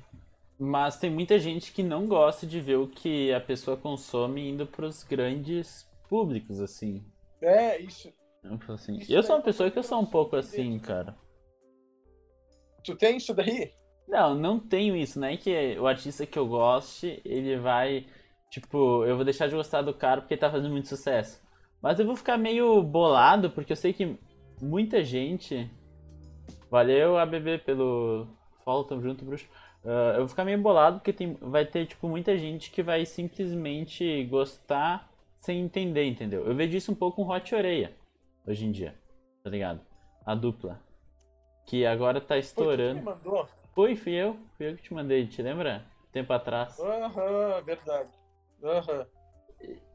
[0.58, 4.66] mas tem muita gente que não gosta de ver o que a pessoa consome indo
[4.66, 7.04] pros grandes públicos, assim.
[7.40, 8.12] É, isso.
[8.68, 11.16] Assim, Isso eu sou daí uma pessoa que eu sou um pouco é assim, cara.
[12.84, 13.72] Tu tem isso daí?
[14.06, 18.06] Não, não tenho isso, não é que o artista que eu goste, ele vai,
[18.50, 21.42] tipo, eu vou deixar de gostar do cara porque ele tá fazendo muito sucesso.
[21.80, 24.18] Mas eu vou ficar meio bolado, porque eu sei que
[24.60, 25.70] muita gente.
[26.70, 28.26] Valeu, ABB, pelo
[28.64, 29.48] follow, tamo junto, bruxo.
[29.84, 33.06] Ah, eu vou ficar meio bolado porque tem, vai ter, tipo, muita gente que vai
[33.06, 35.08] simplesmente gostar
[35.40, 36.44] sem entender, entendeu?
[36.44, 37.92] Eu vejo isso um pouco com Hot Oreia,
[38.46, 38.94] hoje em dia,
[39.42, 39.80] tá ligado?
[40.26, 40.80] A dupla.
[41.66, 42.98] Que agora tá Foi tu estourando.
[42.98, 43.48] me mandou?
[43.74, 44.36] Foi, fui eu.
[44.56, 45.84] Fui eu que te mandei, te lembra?
[46.10, 46.78] Tempo atrás.
[46.80, 48.10] Aham, verdade.
[48.62, 49.06] Aham.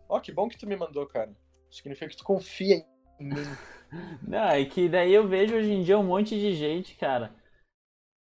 [0.07, 1.31] Ó, que bom que tu me mandou, cara.
[1.73, 2.85] Significa que tu confia
[3.19, 3.59] em mim.
[4.27, 7.33] Não, é que daí eu vejo hoje em dia um monte de gente, cara.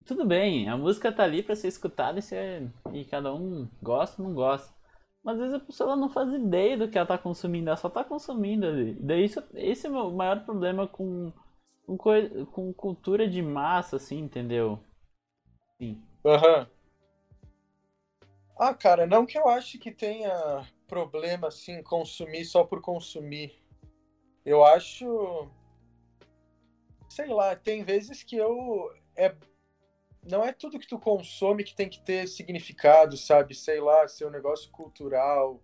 [0.07, 2.71] Tudo bem, a música tá ali pra ser escutada e, ser...
[2.93, 4.75] e cada um gosta ou não gosta.
[5.23, 7.89] Mas às vezes a pessoa não faz ideia do que ela tá consumindo, ela só
[7.91, 8.95] tá consumindo ali.
[8.95, 11.33] Daí isso, esse é o meu maior problema com,
[11.87, 14.81] com, coi- com cultura de massa, assim, entendeu?
[15.79, 16.03] Sim.
[16.25, 16.67] Aham.
[18.59, 20.31] Ah, cara, não que eu ache que tenha
[20.91, 23.63] problema, assim, consumir só por consumir.
[24.45, 25.49] Eu acho.
[27.09, 28.93] Sei lá, tem vezes que eu.
[29.17, 29.35] É...
[30.29, 33.55] Não é tudo que tu consome que tem que ter significado, sabe?
[33.55, 35.63] Sei lá, ser um negócio cultural.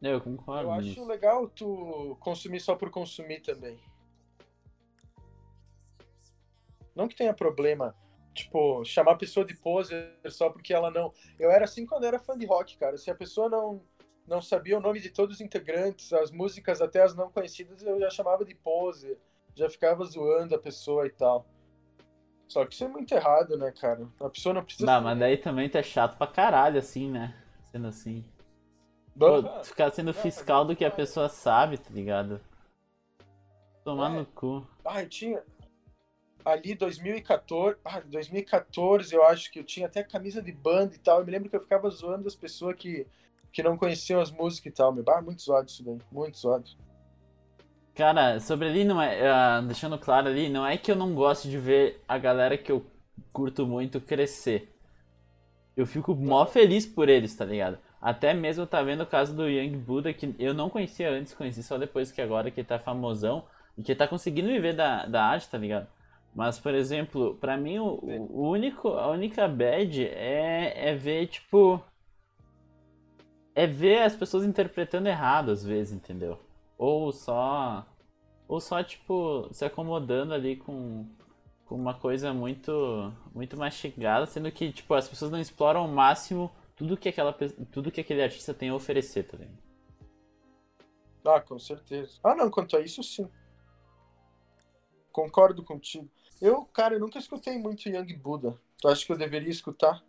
[0.00, 1.04] Eu concordo Eu acho nisso.
[1.06, 3.80] legal tu consumir só por consumir também.
[6.94, 7.96] Não que tenha problema,
[8.34, 11.12] tipo, chamar a pessoa de poser só porque ela não.
[11.38, 12.96] Eu era assim quando eu era fã de rock, cara.
[12.96, 13.82] Se a pessoa não,
[14.28, 17.98] não sabia o nome de todos os integrantes, as músicas, até as não conhecidas, eu
[17.98, 19.18] já chamava de poser.
[19.54, 21.46] Já ficava zoando a pessoa e tal.
[22.46, 24.06] Só que isso é muito errado, né, cara?
[24.20, 24.86] A pessoa não precisa.
[24.86, 27.34] Não, mas daí também tu é chato pra caralho, assim, né?
[27.72, 28.24] Sendo assim.
[29.18, 32.40] Pô, ficar sendo fiscal do que a pessoa sabe, tá ligado?
[33.84, 34.18] Tomar É.
[34.18, 34.66] no cu.
[34.84, 35.42] Ah, eu tinha.
[36.44, 37.78] Ali 2014.
[37.84, 41.18] Ah, 2014, eu acho que eu tinha até camisa de banda e tal.
[41.18, 43.06] Eu me lembro que eu ficava zoando as pessoas que,
[43.58, 44.92] que não conheciam as músicas e tal.
[44.92, 45.98] Meu, ah, muito zoado isso daí.
[46.12, 46.70] Muito zoado.
[47.92, 51.48] Cara, sobre ali, não é, ah, deixando claro ali, não é que eu não gosto
[51.48, 52.86] de ver a galera que eu
[53.32, 54.72] curto muito crescer.
[55.76, 57.78] Eu fico mó feliz por eles, tá ligado?
[58.00, 61.60] Até mesmo tá vendo o caso do Young Buddha, que eu não conhecia antes, conheci
[61.64, 63.44] só depois que agora que ele tá famosão
[63.76, 65.88] e que ele tá conseguindo viver da, da arte, tá ligado?
[66.32, 67.98] Mas, por exemplo, pra mim o,
[68.30, 71.82] o único, a única bad é, é ver, tipo.
[73.58, 76.38] É ver as pessoas interpretando errado às vezes, entendeu?
[76.78, 77.84] Ou só.
[78.46, 81.04] Ou só, tipo, se acomodando ali com,
[81.66, 83.12] com uma coisa muito.
[83.34, 87.32] muito mastigada, sendo que, tipo, as pessoas não exploram ao máximo tudo que, aquela,
[87.72, 89.36] tudo que aquele artista tem a oferecer, tá?
[91.24, 92.12] Ah, com certeza.
[92.22, 93.28] Ah, não, quanto a isso, sim.
[95.10, 96.08] Concordo contigo.
[96.40, 98.56] Eu, cara, eu nunca escutei muito Young Buddha.
[98.80, 100.00] Tu acha que eu deveria escutar?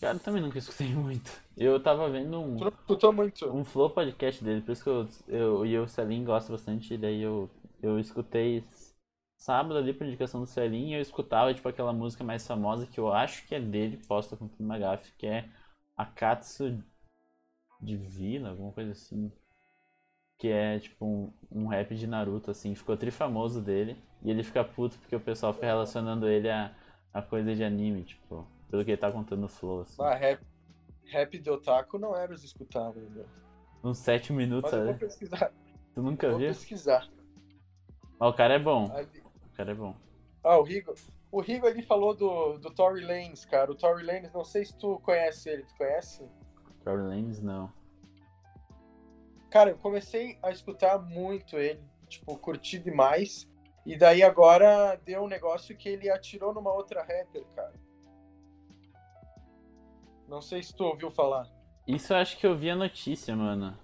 [0.00, 1.30] Cara, eu também nunca escutei muito.
[1.56, 2.56] Eu tava vendo um.
[2.56, 3.46] Tu não escutou muito?
[3.50, 6.98] um flow podcast dele, por isso que eu, eu e o Celim gosto bastante, e
[6.98, 7.48] daí eu,
[7.82, 8.64] eu escutei
[9.36, 12.98] sábado ali por indicação do Celim, e eu escutava tipo aquela música mais famosa que
[12.98, 15.48] eu acho que é dele, posta com o Magafe, que é
[15.96, 16.82] Akatsu
[17.80, 19.30] Divina, alguma coisa assim.
[20.38, 24.64] Que é tipo um, um rap de Naruto, assim, ficou trifamoso dele, e ele fica
[24.64, 26.74] puto porque o pessoal fica relacionando ele a,
[27.12, 30.02] a coisa de anime, tipo, pelo que ele tá contando no flow, assim.
[30.02, 30.40] Ah, rap,
[31.06, 33.26] rap de otaku não era os escutáveis, meu.
[33.82, 35.04] Uns 7 minutos, Mas eu vou sabe?
[35.06, 35.52] pesquisar.
[35.94, 36.48] Tu nunca Vou viu?
[36.48, 37.08] pesquisar.
[38.18, 38.90] Mas o cara é bom.
[38.92, 39.94] Ali- O cara é bom.
[40.42, 40.94] Ah, o Rigo.
[41.30, 43.70] O Rigo ali falou do, do Tory Lanez, cara.
[43.70, 45.64] O Tory Lanez, não sei se tu conhece ele.
[45.64, 46.26] Tu conhece?
[46.84, 47.72] Tory Lanez, não.
[49.50, 51.82] Cara, eu comecei a escutar muito ele.
[52.08, 53.48] Tipo, curti demais.
[53.86, 57.72] E daí agora deu um negócio que ele atirou numa outra rapper, cara.
[60.28, 61.46] Não sei se tu ouviu falar.
[61.86, 63.76] Isso eu acho que eu vi a notícia, mano.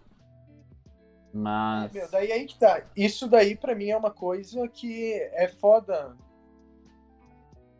[1.32, 1.94] Mas.
[1.94, 2.82] É, meu, daí aí que tá.
[2.96, 6.16] Isso daí pra mim é uma coisa que é foda.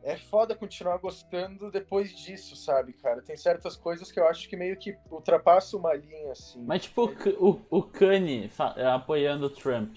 [0.02, 3.20] É foda continuar gostando depois disso, sabe, cara?
[3.20, 6.64] Tem certas coisas que eu acho que meio que ultrapassa uma linha, assim.
[6.64, 7.04] Mas, tipo,
[7.38, 8.50] o, o, Kanye
[8.94, 9.94] apoiando o Trump.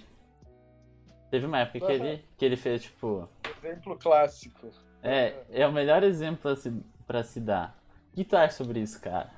[1.31, 2.05] Teve uma época que, Aham.
[2.05, 3.29] ele, que ele fez, tipo.
[3.57, 4.71] Exemplo clássico.
[5.01, 6.69] É, é o melhor exemplo a se,
[7.07, 7.81] pra se dar.
[8.13, 9.31] Que tu acha sobre isso, cara?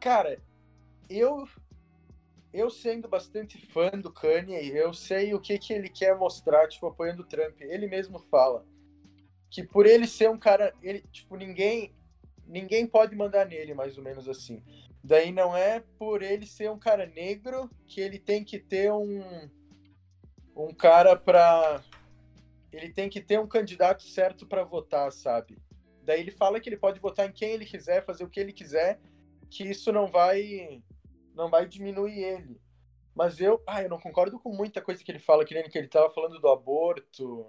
[0.00, 0.40] Cara,
[1.08, 1.46] eu
[2.52, 6.86] eu sendo bastante fã do Kanye, eu sei o que que ele quer mostrar, tipo,
[6.86, 7.60] apoiando o Trump.
[7.62, 8.66] Ele mesmo fala
[9.50, 11.94] que por ele ser um cara, ele, tipo, ninguém
[12.46, 14.62] ninguém pode mandar nele, mais ou menos assim.
[15.02, 19.50] Daí não é por ele ser um cara negro que ele tem que ter um
[20.54, 21.82] um cara pra
[22.70, 25.61] ele tem que ter um candidato certo pra votar, sabe?
[26.04, 28.52] Daí ele fala que ele pode votar em quem ele quiser, fazer o que ele
[28.52, 29.00] quiser,
[29.50, 30.82] que isso não vai
[31.34, 32.60] não vai diminuir ele.
[33.14, 35.78] Mas eu, ah, eu não concordo com muita coisa que ele fala, que nem que
[35.78, 37.46] ele tava falando do aborto.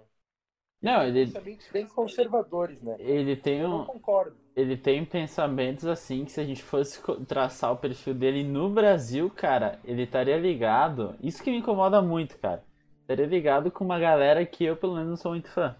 [0.80, 2.98] Não, ele, Pensamentos bem conservadores, né?
[2.98, 3.84] ele tem Eu não um.
[3.84, 4.38] concordo.
[4.56, 9.30] Ele tem pensamentos assim que se a gente fosse traçar o perfil dele no Brasil,
[9.30, 11.16] cara, ele estaria ligado.
[11.22, 12.64] Isso que me incomoda muito, cara.
[13.02, 15.76] Estaria ligado com uma galera que eu, pelo menos, não sou muito fã.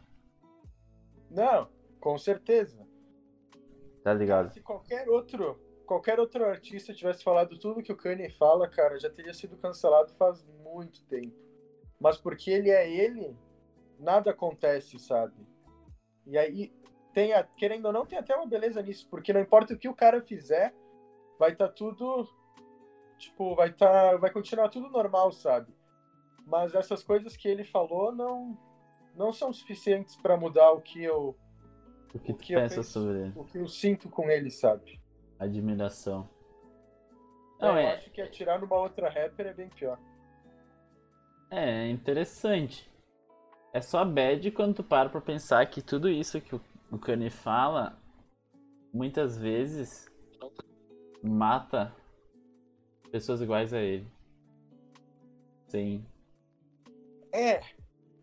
[1.30, 1.68] Não,
[2.05, 2.86] com certeza.
[4.02, 4.52] Tá ligado?
[4.52, 9.09] Se qualquer outro, qualquer outro artista tivesse falado tudo que o Kanye fala, cara, já
[9.09, 11.34] teria sido cancelado faz muito tempo.
[11.98, 13.34] Mas porque ele é ele,
[13.98, 15.34] nada acontece, sabe?
[16.26, 16.74] E aí
[17.14, 19.88] tem a, querendo ou não, tem até uma beleza nisso, porque não importa o que
[19.88, 20.74] o cara fizer,
[21.38, 22.28] vai estar tudo
[23.16, 25.74] tipo, vai tá, vai continuar tudo normal, sabe?
[26.46, 28.59] Mas essas coisas que ele falou não
[29.14, 31.38] não são suficientes pra mudar o que eu
[32.14, 33.32] O que O tu que pensa penso- sobre ele?
[33.36, 35.00] o que eu sinto com ele, sabe?
[35.38, 36.28] Admiração.
[37.60, 39.98] Não, eu é, acho que atirar numa outra rapper é bem pior.
[41.50, 42.90] é interessante.
[43.72, 47.98] É só bad quando tu para pra pensar que tudo isso que o Kanye fala,
[48.92, 50.06] muitas vezes,
[51.22, 51.92] mata
[53.10, 54.06] pessoas iguais a ele.
[55.68, 56.04] Sim.
[57.32, 57.60] É,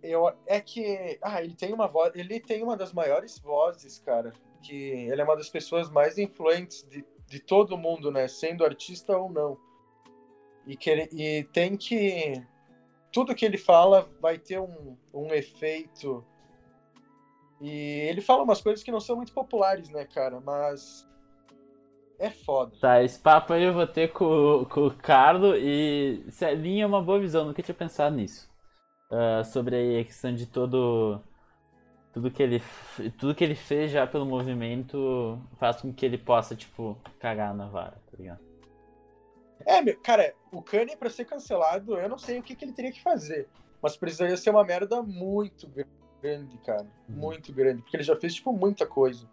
[0.03, 4.33] eu é que ah, ele tem uma voz, ele tem uma das maiores vozes, cara,
[4.61, 9.17] que ele é uma das pessoas mais influentes de, de todo mundo, né, sendo artista
[9.17, 9.57] ou não.
[10.65, 12.41] E que ele- e tem que
[13.11, 16.23] tudo que ele fala vai ter um, um efeito.
[17.59, 21.07] E ele fala umas coisas que não são muito populares, né, cara, mas
[22.17, 22.75] é foda.
[22.79, 27.01] Tá, esse papo aí eu vou ter com, com o Carlo e Celinha é uma
[27.01, 28.50] boa visão, nunca tinha pensado nisso.
[29.11, 31.21] Ah, sobre a questão de todo.
[32.13, 32.61] Tudo que ele
[33.17, 37.67] tudo que ele fez já pelo movimento faz com que ele possa, tipo, cagar na
[37.67, 38.39] vara, tá ligado?
[39.65, 42.73] É, meu, cara, o Kanye pra ser cancelado, eu não sei o que, que ele
[42.73, 43.47] teria que fazer.
[43.81, 45.69] Mas precisaria ser uma merda muito
[46.21, 46.87] grande, cara.
[47.07, 47.15] Uhum.
[47.15, 47.81] Muito grande.
[47.81, 49.29] Porque ele já fez, tipo, muita coisa.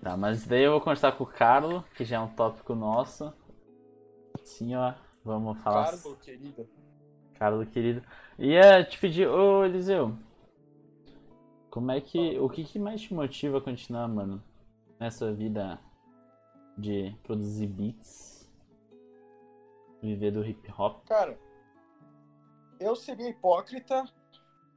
[0.00, 3.32] Tá, mas daí eu vou conversar com o Carlo, que já é um tópico nosso.
[4.44, 4.94] Sim, ó,
[5.24, 5.90] vamos falar.
[5.90, 6.66] Carlo, querida.
[7.38, 8.02] Carlo, querido.
[8.38, 10.14] Ia te pedir, ô Eliseu,
[11.70, 12.38] como é que.
[12.38, 14.42] O que, que mais te motiva a continuar, mano?
[15.00, 15.78] Nessa vida
[16.76, 18.50] de produzir beats,
[20.02, 21.04] viver do hip hop?
[21.06, 21.38] Cara,
[22.78, 24.04] eu seria hipócrita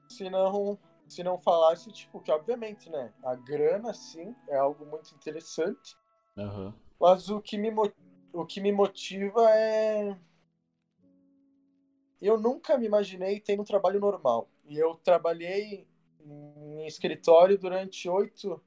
[0.10, 3.14] se não, se não falasse, tipo, que obviamente, né?
[3.24, 5.98] A grana, sim, é algo muito interessante.
[6.38, 6.74] Aham.
[7.00, 7.74] Mas o que me,
[8.34, 10.18] o que me motiva é.
[12.22, 14.50] Eu nunca me imaginei tendo um trabalho normal.
[14.66, 15.88] E eu trabalhei
[16.26, 18.62] em escritório durante oito,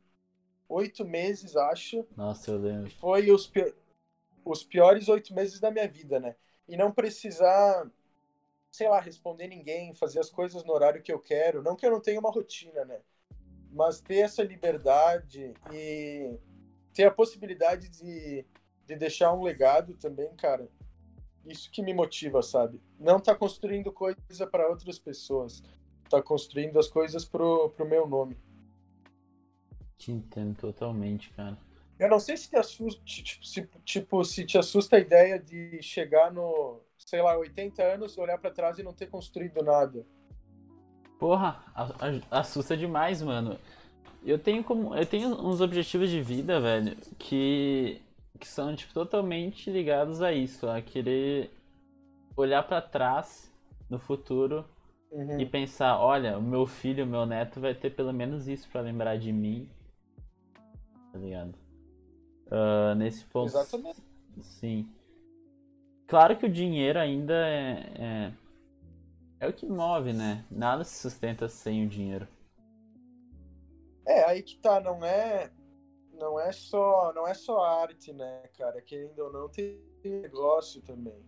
[0.69, 2.07] oito meses, acho.
[2.17, 2.91] Nossa, eu lembro.
[2.93, 3.51] Foi os,
[4.45, 6.35] os piores oito meses da minha vida, né?
[6.69, 7.91] E não precisar,
[8.71, 11.63] sei lá, responder ninguém, fazer as coisas no horário que eu quero.
[11.63, 13.01] Não que eu não tenha uma rotina, né?
[13.71, 16.39] Mas ter essa liberdade e
[16.95, 18.45] ter a possibilidade de,
[18.87, 20.69] de deixar um legado também, cara.
[21.47, 22.81] Isso que me motiva, sabe?
[22.99, 25.63] Não tá construindo coisa para outras pessoas.
[26.09, 28.37] Tá construindo as coisas pro, pro meu nome.
[29.97, 31.59] Te entendo totalmente, cara.
[31.99, 35.81] Eu não sei se te assusta, tipo se, tipo, se te assusta a ideia de
[35.83, 40.05] chegar no, sei lá, 80 anos, olhar pra trás e não ter construído nada.
[41.19, 41.63] Porra,
[42.31, 43.57] assusta demais, mano.
[44.25, 44.97] Eu tenho como.
[44.97, 48.01] Eu tenho uns objetivos de vida, velho, que.
[48.43, 51.49] Que são, tipo, totalmente ligados a isso, a querer
[52.37, 53.49] olhar pra trás
[53.89, 54.65] no futuro
[55.13, 55.39] Uhum.
[55.39, 58.81] e pensar, olha, o meu filho, o meu neto vai ter pelo menos isso pra
[58.81, 59.69] lembrar de mim.
[61.13, 61.55] Tá ligado?
[62.51, 63.47] Ah, nesse ponto.
[63.49, 64.03] Exatamente.
[64.41, 64.89] Sim.
[66.09, 68.33] claro que o dinheiro ainda é, é,
[69.41, 70.45] é o que move, né?
[70.51, 72.27] Nada se sustenta sem o dinheiro.
[74.05, 75.49] É, aí que tá, não é
[76.13, 78.81] não é só não é só arte, né, cara?
[78.81, 81.25] Querendo ou não, tem negócio também.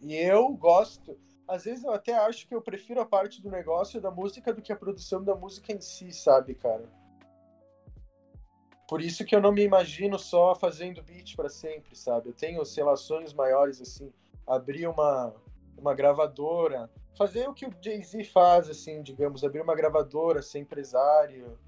[0.00, 4.00] E eu gosto, às vezes eu até acho que eu prefiro a parte do negócio
[4.00, 6.84] da música do que a produção da música em si, sabe, cara?
[8.88, 12.28] Por isso que eu não me imagino só fazendo beat para sempre, sabe?
[12.28, 14.12] Eu tenho relações maiores assim,
[14.46, 15.34] abrir uma
[15.76, 21.58] uma gravadora, fazer o que o Jay-Z faz assim, digamos, abrir uma gravadora, ser empresário.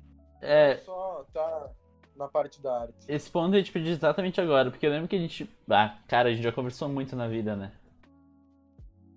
[0.40, 1.70] É, só tá
[2.16, 2.94] na parte da arte.
[3.08, 5.48] Esse ponto a gente pediu exatamente agora, porque eu lembro que a gente.
[5.68, 7.72] Ah, cara, a gente já conversou muito na vida, né?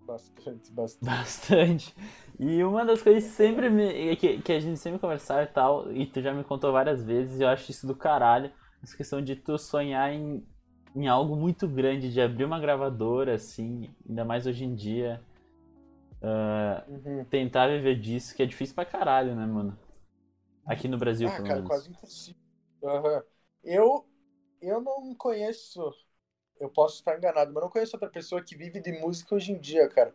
[0.06, 1.06] Bastante, bastante.
[1.06, 1.96] Bastante.
[2.40, 6.06] E uma das coisas sempre me, que, que a gente sempre conversar e tal, e
[6.06, 8.52] tu já me contou várias vezes, e eu acho isso do caralho,
[8.84, 10.46] essa questão de tu sonhar em,
[10.96, 15.22] em algo muito grande, de abrir uma gravadora, assim, ainda mais hoje em dia.
[16.22, 17.26] Uh, uhum.
[17.26, 19.78] Tentar viver disso, que é difícil pra caralho, né, mano?
[20.66, 21.70] Aqui no Brasil, ah, pelo cara, menos.
[21.70, 22.43] quase impossível.
[22.84, 23.24] Uhum.
[23.64, 24.06] Eu,
[24.62, 25.94] eu não conheço,
[26.60, 29.60] eu posso estar enganado, mas não conheço outra pessoa que vive de música hoje em
[29.60, 30.14] dia, cara.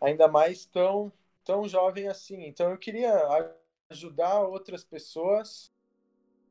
[0.00, 1.12] Ainda mais tão,
[1.44, 2.44] tão jovem assim.
[2.46, 3.12] Então eu queria
[3.90, 5.72] ajudar outras pessoas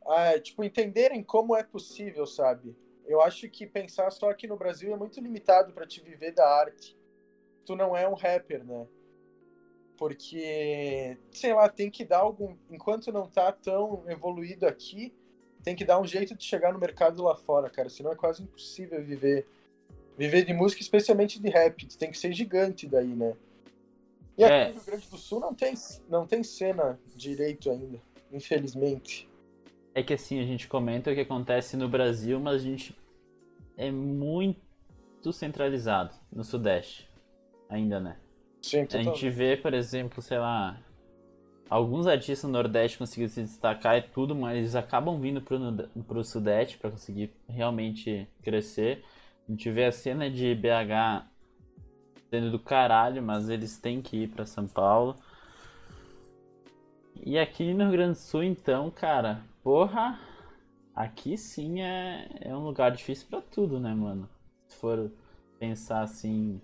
[0.05, 2.75] a, tipo, entenderem como é possível, sabe?
[3.05, 6.47] Eu acho que pensar só aqui no Brasil é muito limitado para te viver da
[6.47, 6.97] arte.
[7.65, 8.87] Tu não é um rapper, né?
[9.97, 12.57] Porque, sei lá, tem que dar algum.
[12.69, 15.13] Enquanto não tá tão evoluído aqui,
[15.63, 17.89] tem que dar um jeito de chegar no mercado lá fora, cara.
[17.89, 19.45] Senão é quase impossível viver.
[20.17, 21.85] Viver de música, especialmente de rap.
[21.97, 23.33] Tem que ser gigante daí, né?
[24.37, 24.67] E aqui é.
[24.67, 25.73] no Rio Grande do Sul não tem,
[26.09, 27.99] não tem cena direito ainda,
[28.31, 29.29] infelizmente.
[29.93, 32.95] É que assim, a gente comenta o que acontece no Brasil, mas a gente
[33.77, 37.09] é muito centralizado no Sudeste.
[37.69, 38.17] Ainda, né?
[38.61, 40.79] Sim, A gente vê, por exemplo, sei lá,
[41.71, 45.57] alguns artistas no Nordeste conseguiram se destacar e tudo, mas eles acabam vindo pro,
[46.05, 49.05] pro Sudeste para conseguir realmente crescer.
[49.47, 51.25] A gente vê a cena de BH
[52.29, 55.15] sendo do caralho, mas eles têm que ir para São Paulo.
[57.15, 60.19] E aqui no Rio Grande do Sul, então, cara, porra,
[60.93, 64.27] aqui sim é, é um lugar difícil para tudo, né, mano?
[64.67, 65.09] Se for
[65.57, 66.61] pensar assim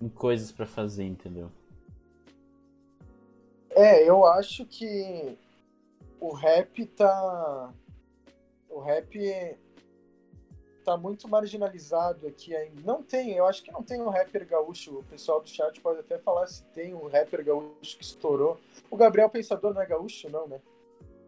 [0.00, 1.50] em coisas para fazer, entendeu?
[3.74, 5.36] É, eu acho que
[6.20, 7.72] o rap tá.
[8.68, 9.58] O rap
[10.84, 12.80] tá muito marginalizado aqui ainda.
[12.84, 14.98] Não tem, eu acho que não tem um rapper gaúcho.
[14.98, 18.60] O pessoal do chat pode até falar se tem um rapper gaúcho que estourou.
[18.90, 20.60] O Gabriel Pensador não é gaúcho, não, né?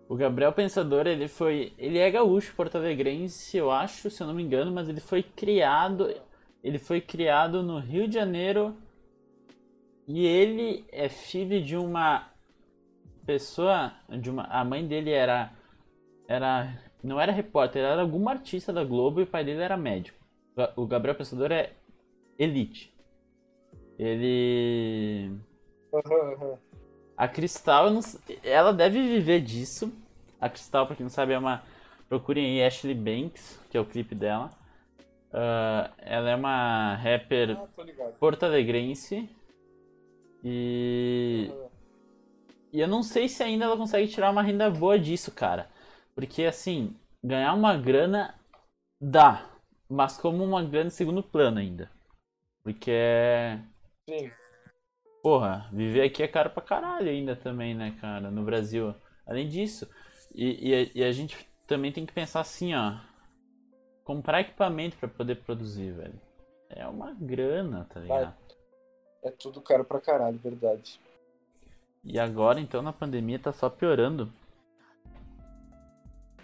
[0.08, 1.72] O Gabriel Pensador, ele foi.
[1.78, 6.14] Ele é gaúcho porto-alegrense, eu acho, se eu não me engano, mas ele foi criado.
[6.62, 8.76] Ele foi criado no Rio de Janeiro.
[10.06, 12.33] E ele é filho de uma
[13.26, 15.52] pessoa, de uma, a mãe dele era,
[16.28, 20.18] era, não era repórter, era alguma artista da Globo e o pai dele era médico.
[20.76, 21.72] O Gabriel Pensador é
[22.38, 22.94] elite.
[23.98, 25.32] Ele,
[27.16, 28.00] a Cristal, não,
[28.42, 29.92] ela deve viver disso.
[30.40, 31.62] A Cristal, pra quem não sabe, é uma,
[32.08, 34.50] procurem aí Ashley Banks, que é o clipe dela.
[35.30, 37.66] Uh, ela é uma rapper ah,
[38.20, 39.28] porto-alegrense
[40.44, 41.63] e uhum.
[42.74, 45.70] E eu não sei se ainda ela consegue tirar uma renda boa disso, cara.
[46.12, 48.34] Porque, assim, ganhar uma grana
[49.00, 49.48] dá.
[49.88, 51.88] Mas como uma grana de segundo plano ainda.
[52.64, 53.60] Porque é.
[54.10, 54.28] Sim.
[55.22, 58.92] Porra, viver aqui é caro pra caralho ainda também, né, cara, no Brasil.
[59.24, 59.88] Além disso,
[60.34, 62.96] e, e, a, e a gente também tem que pensar assim, ó.
[64.02, 66.20] Comprar equipamento para poder produzir, velho.
[66.68, 68.34] É uma grana, tá ligado?
[69.22, 71.00] É tudo caro pra caralho, verdade.
[72.04, 74.30] E agora, então, na pandemia tá só piorando.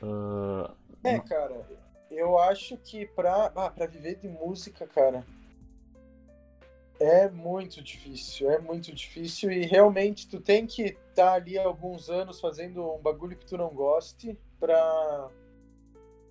[0.03, 0.75] Uh...
[1.05, 1.67] É, cara,
[2.11, 5.25] eu acho que pra, ah, pra viver de música, cara,
[6.99, 12.09] é muito difícil, é muito difícil e realmente tu tem que estar tá ali alguns
[12.11, 15.31] anos fazendo um bagulho que tu não goste pra,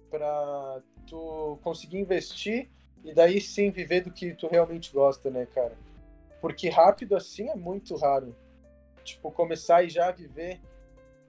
[0.10, 2.70] pra tu conseguir investir
[3.04, 5.76] e daí sim viver do que tu realmente gosta, né, cara?
[6.42, 8.36] Porque rápido assim é muito raro
[9.04, 10.62] tipo, começar e já viver,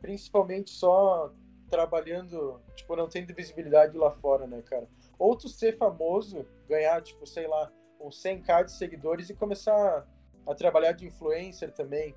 [0.01, 1.33] principalmente só
[1.69, 4.89] trabalhando, tipo, não tendo visibilidade lá fora, né, cara?
[5.19, 10.07] Ou tu ser famoso, ganhar, tipo, sei lá, uns 100k de seguidores e começar
[10.47, 12.15] a trabalhar de influencer também,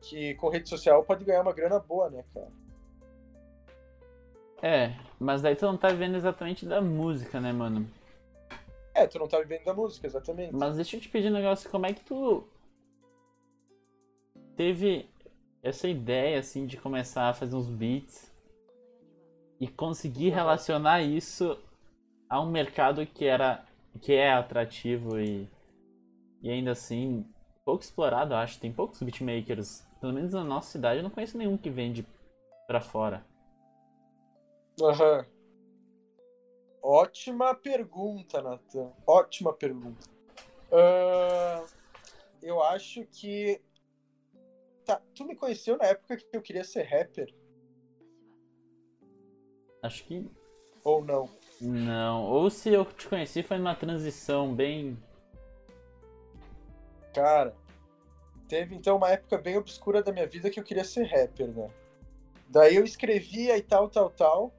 [0.00, 2.64] que com rede social pode ganhar uma grana boa, né, cara?
[4.62, 7.86] É, mas daí tu não tá vendo exatamente da música, né, mano?
[8.94, 10.54] É, tu não tá vivendo da música, exatamente.
[10.54, 12.46] Mas deixa eu te pedir um negócio, como é que tu
[14.56, 15.08] teve
[15.62, 18.32] essa ideia, assim, de começar a fazer uns beats
[19.60, 21.58] e conseguir relacionar isso
[22.28, 23.64] a um mercado que era
[24.00, 25.48] que é atrativo e,
[26.42, 27.24] e ainda assim
[27.64, 28.60] pouco explorado, eu acho.
[28.60, 32.06] Tem poucos beatmakers, pelo menos na nossa cidade, eu não conheço nenhum que vende
[32.66, 33.24] pra fora.
[34.80, 35.18] Aham.
[35.18, 35.34] Uhum.
[36.86, 38.92] Ótima pergunta, Nathan.
[39.06, 40.06] Ótima pergunta.
[40.70, 41.66] Uh,
[42.42, 43.58] eu acho que.
[44.84, 47.34] Tá, tu me conheceu na época que eu queria ser rapper?
[49.82, 50.30] Acho que.
[50.82, 51.28] Ou não?
[51.60, 52.24] Não.
[52.24, 54.98] Ou se eu te conheci foi numa transição bem.
[57.14, 57.54] Cara,
[58.48, 61.70] teve então uma época bem obscura da minha vida que eu queria ser rapper, né?
[62.48, 64.52] Daí eu escrevia e tal, tal, tal.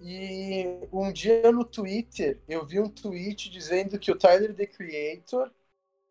[0.00, 5.50] E um dia no Twitter eu vi um tweet dizendo que o Tyler the Creator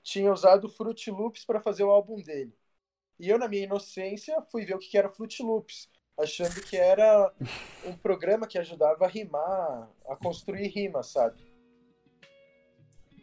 [0.02, 2.54] tinha usado Fruit Loops para fazer o álbum dele.
[3.20, 7.32] E eu, na minha inocência, fui ver o que era Fruit Loops, achando que era
[7.86, 11.42] um programa que ajudava a rimar, a construir rima, sabe?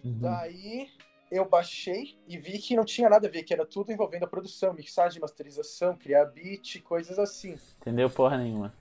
[0.05, 0.19] Uhum.
[0.21, 0.91] Daí
[1.31, 4.29] eu baixei e vi que não tinha nada a ver, que era tudo envolvendo a
[4.29, 7.59] produção, mixagem, masterização, criar beat, coisas assim.
[7.81, 8.75] Entendeu porra nenhuma.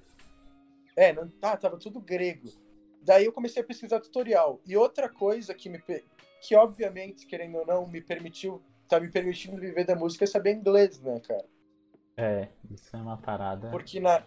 [0.95, 2.49] É, não, tá, tava tudo grego.
[3.01, 4.59] Daí eu comecei a pesquisar tutorial.
[4.65, 5.81] E outra coisa que me
[6.41, 10.99] que obviamente, querendo ou não, me permitiu, tá me permitindo viver da música saber inglês,
[11.01, 11.45] né, cara?
[12.17, 13.69] É, isso é uma parada.
[13.69, 14.23] Porque na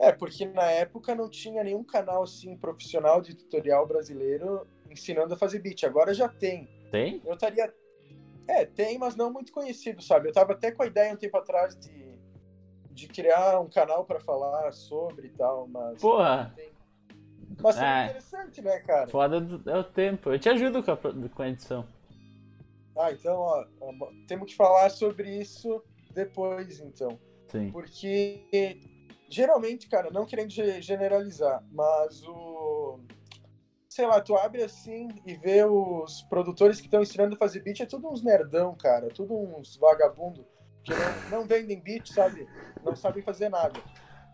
[0.00, 5.36] É, porque na época não tinha nenhum canal assim profissional de tutorial brasileiro ensinando a
[5.36, 5.84] fazer beat.
[5.84, 6.68] Agora já tem.
[6.90, 7.20] Tem?
[7.24, 7.72] Eu estaria
[8.48, 10.28] É, tem, mas não muito conhecido, sabe?
[10.28, 12.02] Eu tava até com a ideia um tempo atrás de
[12.92, 16.00] de criar um canal para falar sobre e tal, mas.
[16.00, 16.52] Porra!
[16.54, 16.70] Tem...
[17.62, 19.06] Mas é interessante, né, cara?
[19.08, 20.30] Foda é o tempo.
[20.30, 21.86] Eu te ajudo com a, com a edição.
[23.02, 23.64] Ah, então, ó,
[24.28, 25.82] temos que falar sobre isso
[26.14, 27.18] depois, então.
[27.48, 27.70] Sim.
[27.70, 28.78] Porque
[29.28, 30.50] geralmente, cara, não querendo
[30.80, 33.00] generalizar, mas o.
[33.88, 37.80] Sei lá, tu abre assim e vê os produtores que estão ensinando a fazer beat,
[37.80, 40.46] é tudo uns nerdão, cara, tudo uns vagabundo
[40.82, 42.46] que não, não vendem beat, sabe?
[42.84, 43.78] Não sabem fazer nada.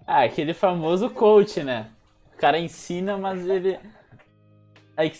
[0.06, 1.90] Ah, aquele famoso coach, né?
[2.34, 3.78] O cara ensina, mas ele.
[4.96, 5.10] É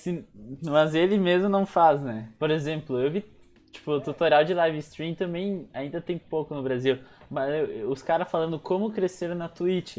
[0.64, 2.32] Mas ele mesmo não faz, né?
[2.38, 3.37] Por exemplo, eu vi.
[3.78, 6.98] Tipo, o tutorial de live stream também ainda tem pouco no Brasil.
[7.30, 9.98] Mas eu, os caras falando como crescer na Twitch.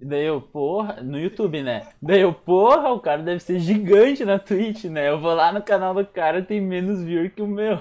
[0.00, 1.88] Daí eu, porra, no YouTube, né?
[2.00, 5.08] Daí eu, porra, o cara deve ser gigante na Twitch, né?
[5.08, 7.80] Eu vou lá no canal do cara tem menos viewer que o meu.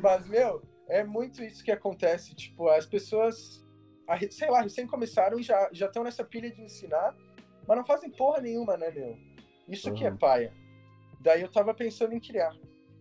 [0.00, 2.34] Mas, meu, é muito isso que acontece.
[2.34, 3.62] Tipo, as pessoas,
[4.30, 7.14] sei lá, recém começaram e já estão nessa pilha de ensinar,
[7.68, 9.14] mas não fazem porra nenhuma, né, meu?
[9.68, 9.94] Isso uhum.
[9.94, 10.58] que é paia.
[11.20, 12.56] Daí eu tava pensando em criar.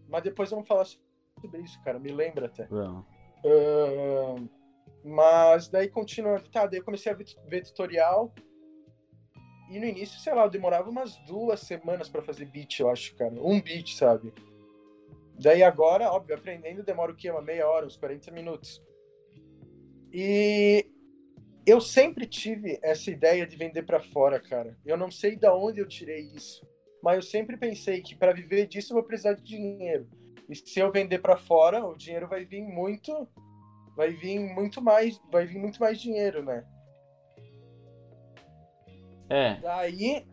[0.07, 1.99] Mas depois vamos falar sobre isso, cara.
[1.99, 2.65] Me lembra até.
[2.65, 4.49] Uh,
[5.03, 6.49] mas daí continuando.
[6.49, 8.33] Tá, daí eu comecei a ver, tutorial.
[9.69, 13.15] E no início, sei lá, eu demorava umas duas semanas para fazer beat, eu acho,
[13.15, 13.35] cara.
[13.35, 14.33] Um beat, sabe?
[15.39, 17.29] Daí agora, óbvio, aprendendo demora o quê?
[17.29, 18.83] Uma meia hora, uns 40 minutos.
[20.11, 20.85] E
[21.65, 24.75] eu sempre tive essa ideia de vender para fora, cara.
[24.83, 26.67] Eu não sei de onde eu tirei isso,
[27.01, 30.07] mas eu sempre pensei que para viver disso eu vou precisar de dinheiro.
[30.49, 33.27] E se eu vender para fora, o dinheiro vai vir muito,
[33.95, 36.65] vai vir muito mais, vai vir muito mais dinheiro, né?
[39.29, 39.55] É.
[39.61, 40.27] Daí,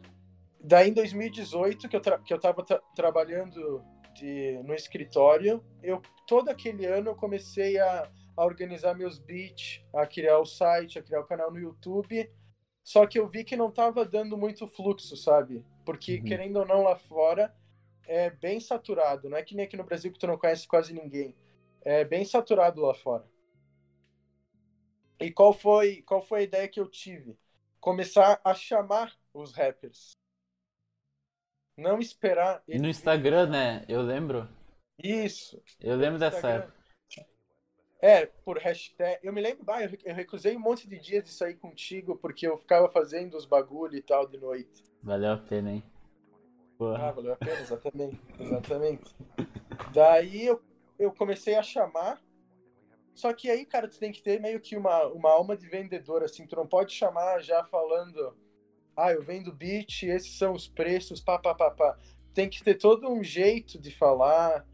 [0.58, 6.48] daí em 2018 que eu, que eu tava tra trabalhando de, no escritório, eu todo
[6.48, 11.20] aquele ano eu comecei a, a organizar meus beats, a criar o site, a criar
[11.20, 12.28] o canal no YouTube.
[12.86, 15.64] Só que eu vi que não estava dando muito fluxo, sabe?
[15.84, 16.24] Porque, uhum.
[16.24, 17.52] querendo ou não, lá fora
[18.06, 19.28] é bem saturado.
[19.28, 21.34] Não é que nem aqui no Brasil que tu não conhece quase ninguém.
[21.82, 23.24] É bem saturado lá fora.
[25.18, 27.36] E qual foi, qual foi a ideia que eu tive?
[27.80, 30.12] Começar a chamar os rappers
[31.76, 32.62] não esperar.
[32.68, 33.84] No Instagram, né?
[33.88, 34.48] Eu lembro.
[35.02, 35.62] Isso.
[35.80, 36.85] Eu lembro dessa época.
[38.00, 39.18] É, por hashtag.
[39.22, 42.58] Eu me lembro, bah, eu recusei um monte de dias de sair contigo porque eu
[42.58, 44.84] ficava fazendo os bagulho e tal de noite.
[45.02, 45.82] Valeu a pena, hein?
[46.76, 47.08] Porra.
[47.08, 48.20] Ah, valeu a pena, exatamente.
[48.38, 49.14] exatamente.
[49.92, 50.62] Daí eu,
[50.98, 52.22] eu comecei a chamar.
[53.14, 56.22] Só que aí, cara, tu tem que ter meio que uma, uma alma de vendedor,
[56.22, 56.46] assim.
[56.46, 58.36] Tu não pode chamar já falando
[58.96, 61.98] ah, eu vendo beat, esses são os preços, pá, pá, pá, pá.
[62.32, 64.66] Tem que ter todo um jeito de falar,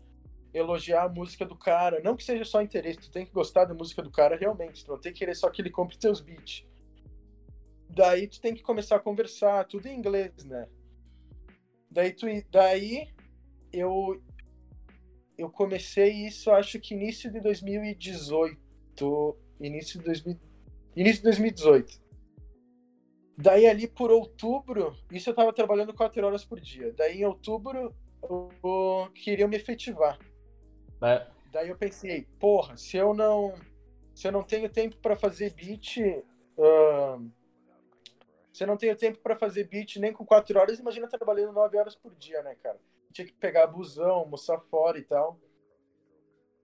[0.52, 2.00] elogiar a música do cara.
[2.02, 4.84] Não que seja só interesse, tu tem que gostar da música do cara realmente.
[4.84, 6.66] Tu não tem que querer só que ele compre teus beats.
[7.88, 10.68] daí tu tem que começar a conversar, tudo em inglês, né?
[11.90, 13.08] Daí, tu, daí
[13.72, 14.22] eu,
[15.36, 18.60] eu comecei isso, acho que início de 2018.
[19.60, 20.40] Início de, 2000,
[20.96, 22.02] início de 2018.
[23.36, 26.92] Daí ali por outubro, isso eu tava trabalhando quatro horas por dia.
[26.92, 30.18] Daí em outubro eu, eu queria me efetivar.
[31.02, 31.26] Vai.
[31.50, 33.54] Daí eu pensei, porra, se eu não
[34.14, 37.28] se eu não tenho tempo para fazer beat, uh,
[38.52, 41.76] se eu não tenho tempo para fazer beat nem com quatro horas, imagina trabalhando nove
[41.76, 42.78] horas por dia, né, cara?
[43.12, 45.40] Tinha que pegar busão, almoçar fora e tal.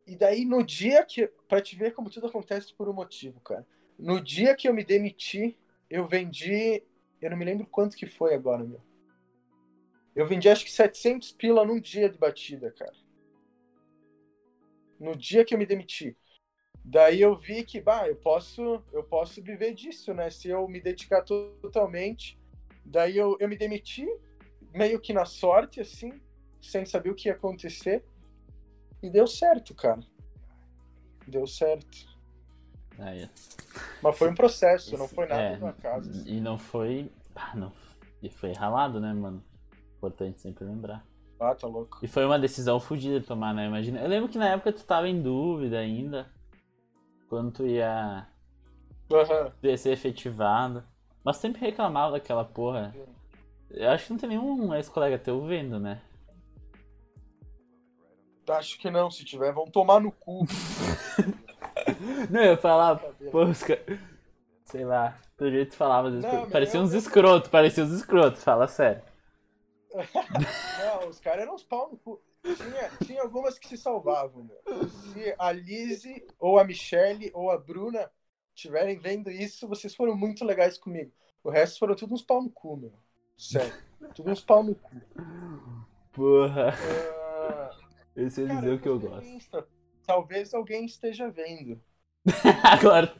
[0.06, 3.66] E daí no dia que, para te ver como tudo acontece por um motivo, cara.
[3.98, 5.58] No dia que eu me demiti,
[5.90, 6.84] eu vendi,
[7.20, 8.80] eu não me lembro quanto que foi agora, meu.
[10.14, 13.07] Eu vendi acho que 700 pila num dia de batida, cara.
[14.98, 16.16] No dia que eu me demiti.
[16.84, 20.30] Daí eu vi que, bah, eu posso, eu posso viver disso, né?
[20.30, 22.38] Se eu me dedicar totalmente.
[22.84, 24.06] Daí eu, eu me demiti,
[24.72, 26.18] meio que na sorte, assim,
[26.60, 28.04] sem saber o que ia acontecer.
[29.02, 30.00] E deu certo, cara.
[31.26, 32.08] Deu certo.
[32.98, 33.28] Aí.
[34.02, 36.10] Mas foi um processo, não foi nada É, uma casa.
[36.10, 36.28] assim.
[36.28, 37.12] E não foi.
[37.34, 37.72] Ah, não.
[38.22, 39.44] E foi ralado, né, mano?
[39.96, 41.06] Importante sempre lembrar.
[41.40, 41.98] Ah, tá louco.
[42.02, 43.66] E foi uma decisão fodida de tomar, né?
[43.66, 44.00] Imagina.
[44.00, 46.26] Eu lembro que na época tu tava em dúvida ainda.
[47.28, 48.26] Quando tu ia,
[49.62, 50.82] ia ser efetivado.
[51.24, 52.94] Mas sempre reclamava daquela porra.
[53.70, 56.00] Eu acho que não tem nenhum ex-colega teu vendo, né?
[58.48, 60.46] Acho que não, se tiver, vão tomar no cu.
[62.30, 63.30] Não, eu falava, Brincadeira.
[63.32, 63.64] pô, os.
[64.64, 68.66] Sei lá, pelo jeito tu falava, Não, parecia eu- uns escroto, parecia uns escroto, fala
[68.68, 69.02] sério.
[69.94, 72.20] Não, os caras eram uns pau no cu.
[72.42, 74.88] Tinha, tinha algumas que se salvavam, meu.
[74.88, 78.10] Se a Lizzie, ou a Michelle, ou a Bruna
[78.54, 81.12] estiverem vendo isso, vocês foram muito legais comigo.
[81.42, 82.92] O resto foram tudo uns pau no cu, meu.
[83.36, 83.72] Sério.
[84.14, 84.90] Tudo uns pau no cu.
[86.12, 87.70] Porra, Ah,
[88.16, 89.26] esse é o que eu gosto.
[89.26, 89.66] Insta.
[90.04, 91.80] Talvez alguém esteja vendo.
[92.64, 93.14] agora,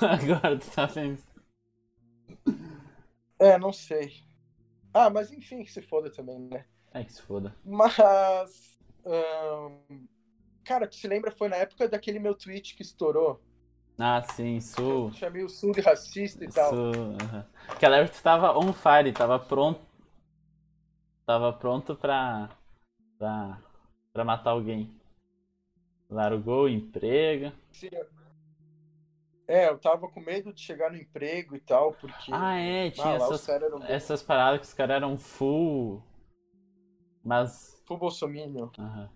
[0.00, 1.22] agora tu tá vendo.
[3.38, 4.22] É, não sei.
[4.94, 6.66] Ah, mas enfim, que se foda também, né?
[6.92, 7.54] Ai, que se foda.
[7.64, 7.98] Mas.
[9.04, 10.06] ahn,
[10.64, 11.30] cara, tu se lembra?
[11.30, 13.40] Foi na época daquele meu tweet que estourou.
[13.98, 15.08] Ah, sim, sul.
[15.08, 16.70] Eu chamei o Sul de racista e tal.
[16.70, 17.46] Sul, aham.
[17.68, 19.80] Aquela época tu tava on fire, tava pronto.
[21.24, 22.50] Tava pronto pra.
[23.18, 23.58] pra.
[24.12, 24.90] pra matar alguém.
[26.10, 27.52] Largou o emprego.
[27.70, 27.88] Sim,
[29.52, 32.32] É, eu tava com medo de chegar no emprego e tal, porque.
[32.32, 36.02] Ah, é, ah, tinha lá os essas, essas paradas que os caras eram full.
[37.22, 37.78] Mas.
[37.86, 38.70] full bolsominion.
[38.78, 39.10] aham.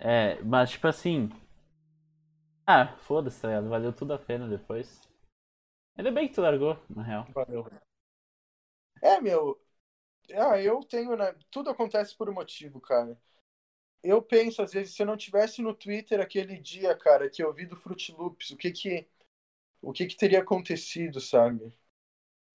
[0.00, 1.28] É, mas tipo assim.
[2.66, 3.68] Ah, foda-se, tá ligado?
[3.68, 5.06] Valeu tudo a pena depois.
[5.94, 7.26] Ainda bem que tu largou, na real.
[7.34, 7.66] Valeu.
[9.02, 9.60] É, meu.
[10.32, 11.34] Ah, eu tenho, né?
[11.50, 13.20] Tudo acontece por um motivo, cara.
[14.02, 17.52] Eu penso, às vezes, se eu não tivesse no Twitter aquele dia, cara, que eu
[17.52, 19.06] vi do Fruit Loops, o que que.
[19.82, 21.72] O que que teria acontecido, sabe?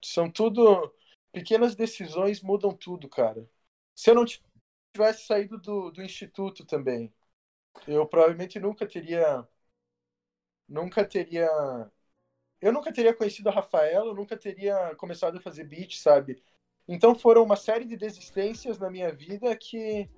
[0.03, 0.93] São tudo.
[1.33, 3.49] Pequenas decisões mudam tudo, cara.
[3.95, 7.13] Se eu não tivesse saído do, do instituto também,
[7.87, 9.47] eu provavelmente nunca teria.
[10.67, 11.47] Nunca teria.
[12.61, 16.41] Eu nunca teria conhecido a Rafaela, eu nunca teria começado a fazer beat, sabe?
[16.87, 20.09] Então foram uma série de desistências na minha vida que.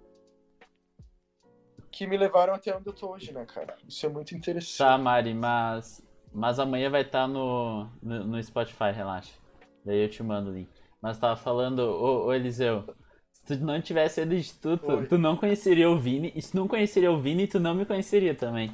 [1.92, 3.76] Que me levaram até onde eu tô hoje, né, cara?
[3.88, 4.78] Isso é muito interessante.
[4.78, 6.08] Tá, Mari, mas.
[6.32, 9.34] Mas amanhã vai estar no, no, no Spotify, relaxa.
[9.84, 10.70] Daí eu te mando o link.
[11.02, 12.86] Mas tava falando, ô, ô Eliseu,
[13.32, 15.08] se tu não tivesse ido do instituto, Oi.
[15.08, 16.32] tu não conheceria o Vini.
[16.36, 18.72] E se tu não conheceria o Vini, tu não me conheceria também.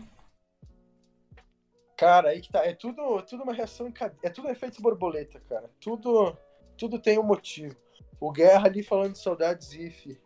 [1.96, 2.66] Cara, aí que tá.
[2.66, 4.20] É tudo, tudo uma reação em cadeia.
[4.24, 5.70] É tudo efeito borboleta, cara.
[5.80, 6.36] Tudo,
[6.78, 7.76] tudo tem um motivo.
[8.20, 10.18] O Guerra ali falando de saudades if.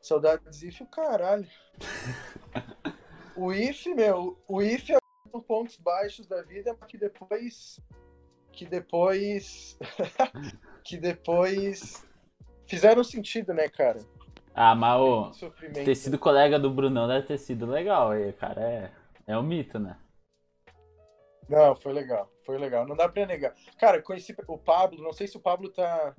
[0.00, 1.46] Saudades if, o caralho.
[3.36, 4.98] o if, meu, o if é
[5.32, 7.80] um pontos baixos da vida, mas que depois.
[8.52, 9.78] Que depois.
[10.82, 12.06] que depois.
[12.66, 13.98] Fizeram sentido, né, cara?
[14.54, 15.84] Ah, mas ô, Sofrimento.
[15.84, 18.10] ter sido colega do Brunão deve ter sido legal.
[18.10, 18.92] Aí, cara, é,
[19.26, 19.96] é um mito, né?
[21.48, 22.86] Não, foi legal, foi legal.
[22.86, 23.54] Não dá pra negar.
[23.76, 26.14] Cara, eu conheci o Pablo, não sei se o Pablo tá,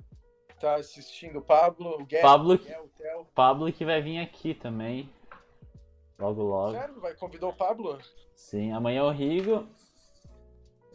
[0.62, 1.38] tá assistindo.
[1.40, 3.26] O Pablo, o Guerra, Pablo- o Miguel, o Theo.
[3.34, 5.10] Pablo que vai vir aqui também.
[6.18, 6.72] Logo, logo.
[6.72, 7.14] Sério, vai?
[7.14, 7.98] Convidou o Pablo?
[8.34, 9.66] Sim, amanhã o Rigo.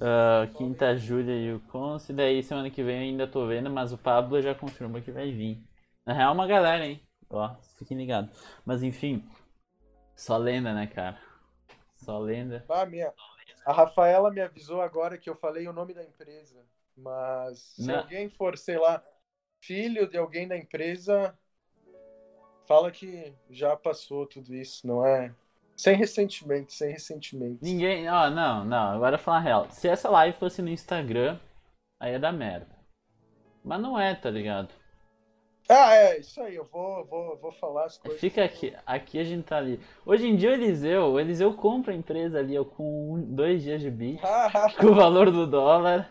[0.01, 2.13] ah, quinta, Júlia e o Conce.
[2.13, 5.31] Daí semana que vem eu ainda tô vendo, mas o Pablo já confirmou que vai
[5.31, 5.61] vir.
[6.05, 7.01] Na real, uma galera, hein?
[7.29, 8.31] Ó, fiquem ligados.
[8.65, 9.27] Mas enfim,
[10.15, 11.19] só lenda, né, cara?
[11.93, 12.63] Só lenda.
[12.69, 13.13] Ah, minha.
[13.65, 16.63] A Rafaela me avisou agora que eu falei o nome da empresa.
[16.95, 17.99] Mas se Não.
[17.99, 19.03] alguém for, sei lá,
[19.67, 21.37] filho de alguém da empresa,
[22.65, 25.33] fala que já passou tudo isso, não é?
[25.75, 27.59] Sem ressentimento, sem ressentimento.
[27.61, 28.09] Ninguém.
[28.09, 28.93] Ó, não, não.
[28.93, 29.67] Agora falar real.
[29.69, 31.37] Se essa live fosse no Instagram,
[31.99, 32.75] aí ia dar merda.
[33.63, 34.69] Mas não é, tá ligado?
[35.69, 38.19] Ah, é, isso aí, eu vou, vou, vou falar as coisas.
[38.21, 38.73] Fica aqui.
[38.85, 39.79] Aqui a gente tá ali.
[40.05, 43.81] Hoje em dia o Eliseu, o Eliseu compra a empresa ali ó, com dois dias
[43.81, 44.49] de bi, Ah,
[44.79, 46.09] com o valor do dólar.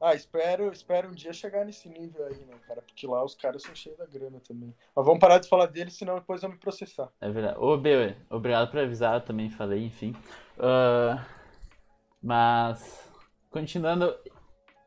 [0.00, 2.82] Ah, espero, espero um dia chegar nesse nível aí, né, cara?
[2.82, 4.74] Porque lá os caras são cheios da grana também.
[4.94, 7.08] Mas vamos parar de falar deles, senão depois vão me processar.
[7.20, 7.58] É verdade.
[7.58, 10.14] Ô, Beu, obrigado por avisar, eu também falei, enfim.
[10.58, 11.26] Ah,
[12.22, 13.10] mas,
[13.50, 14.16] continuando,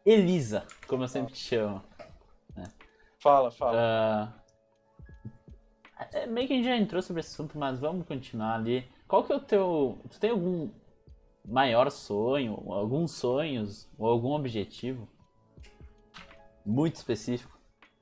[0.05, 1.83] Elisa, como eu sempre te chamo.
[3.19, 3.77] Fala, fala.
[3.77, 4.41] Ah,
[6.11, 8.89] é, meio que a gente já entrou sobre esse assunto, mas vamos continuar ali.
[9.07, 9.99] Qual que é o teu.
[10.09, 10.69] Tu tem algum
[11.45, 15.07] maior sonho, alguns sonhos, ou algum objetivo
[16.65, 17.57] muito específico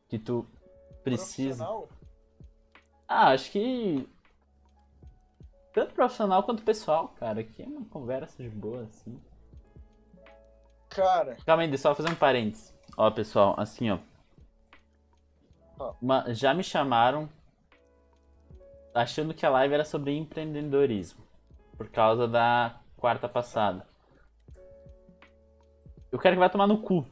[0.07, 0.45] que tu
[1.03, 1.67] precisa?
[3.07, 4.07] Ah, acho que.
[5.73, 7.41] Tanto profissional quanto pessoal, cara.
[7.41, 9.19] Aqui é uma conversa de boa, assim.
[10.89, 12.73] Cara, Calma aí, deixa eu só fazer um parênteses.
[12.97, 13.99] Ó, pessoal, assim, ó.
[15.77, 15.93] Ó.
[16.01, 17.29] Uma- já me chamaram
[18.93, 21.23] achando que a live era sobre empreendedorismo.
[21.77, 23.87] Por causa da quarta passada.
[26.11, 27.05] Eu quero que vai tomar no cu.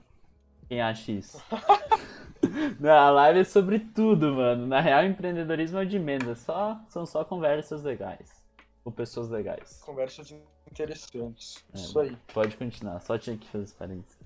[0.68, 1.42] Quem acha isso?
[2.80, 4.68] Não, a live é sobre tudo, mano.
[4.68, 6.28] Na real, empreendedorismo é de menos.
[6.28, 8.44] É Só, são só conversas legais.
[8.84, 9.82] Com pessoas legais.
[9.84, 10.34] conversas
[10.72, 11.64] interessantes.
[11.74, 12.16] É, Isso aí.
[12.34, 14.18] Pode continuar, só tinha que fazer esse parênteses.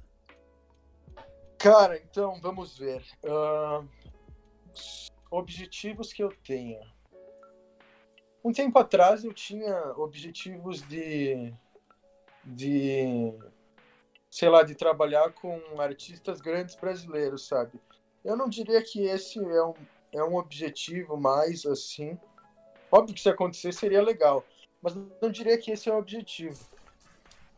[1.58, 3.04] Cara, então, vamos ver.
[3.24, 3.88] Ahn,
[5.30, 6.82] objetivos que eu tenha.
[8.44, 11.54] Um tempo atrás eu tinha objetivos de.
[12.44, 13.34] de.
[14.30, 17.80] sei lá, de trabalhar com artistas grandes brasileiros, sabe?
[18.24, 19.74] Eu não diria que esse é um,
[20.12, 22.18] é um objetivo mais assim.
[22.92, 24.44] Óbvio que se acontecer seria legal,
[24.82, 26.60] mas não diria que esse é o objetivo.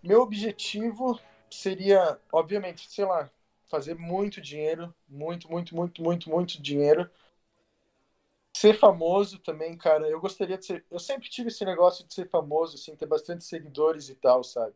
[0.02, 1.20] Meu objetivo
[1.50, 3.30] seria, obviamente, sei lá,
[3.70, 7.10] fazer muito dinheiro, muito, muito, muito, muito, muito dinheiro.
[8.56, 10.08] Ser famoso também, cara.
[10.08, 10.86] Eu gostaria de ser.
[10.90, 14.76] Eu sempre tive esse negócio de ser famoso, assim, ter bastante seguidores e tal, sabe?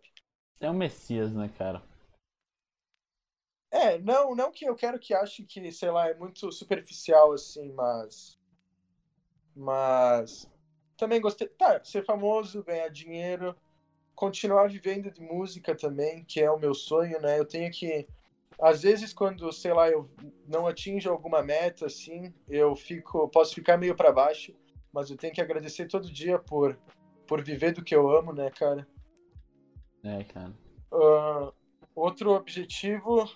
[0.60, 1.84] É um Messias, né, cara?
[3.70, 7.72] É, não, não que eu quero que ache que, sei lá, é muito superficial, assim,
[7.74, 8.40] mas.
[9.56, 10.50] Mas.
[10.98, 11.48] Também gostei.
[11.48, 13.56] Tá, ser famoso, ganhar dinheiro,
[14.16, 17.38] continuar vivendo de música também, que é o meu sonho, né?
[17.40, 18.08] Eu tenho que.
[18.60, 20.10] Às vezes, quando, sei lá, eu
[20.48, 23.30] não atinjo alguma meta, assim, eu fico.
[23.30, 24.54] Posso ficar meio para baixo,
[24.92, 26.78] mas eu tenho que agradecer todo dia por,
[27.28, 28.88] por viver do que eu amo, né, cara?
[30.04, 30.54] É, cara.
[30.92, 31.54] Ah,
[31.96, 33.30] outro objetivo,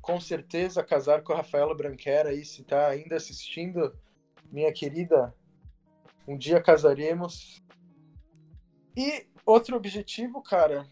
[0.00, 3.96] com certeza, casar com a Rafaela Branquera aí, se tá ainda assistindo,
[4.50, 5.32] minha querida,
[6.26, 7.62] um dia casaremos.
[8.96, 10.86] E outro objetivo, cara,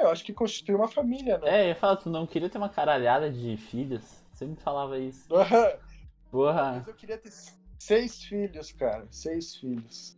[0.00, 1.66] eu acho que constituir uma família, né?
[1.66, 4.02] É, eu falar, tu não queria ter uma caralhada de filhos?
[4.32, 5.26] Você me falava isso.
[6.30, 6.72] Porra.
[6.78, 7.32] Mas eu queria ter
[7.78, 10.16] seis filhos, cara, seis filhos.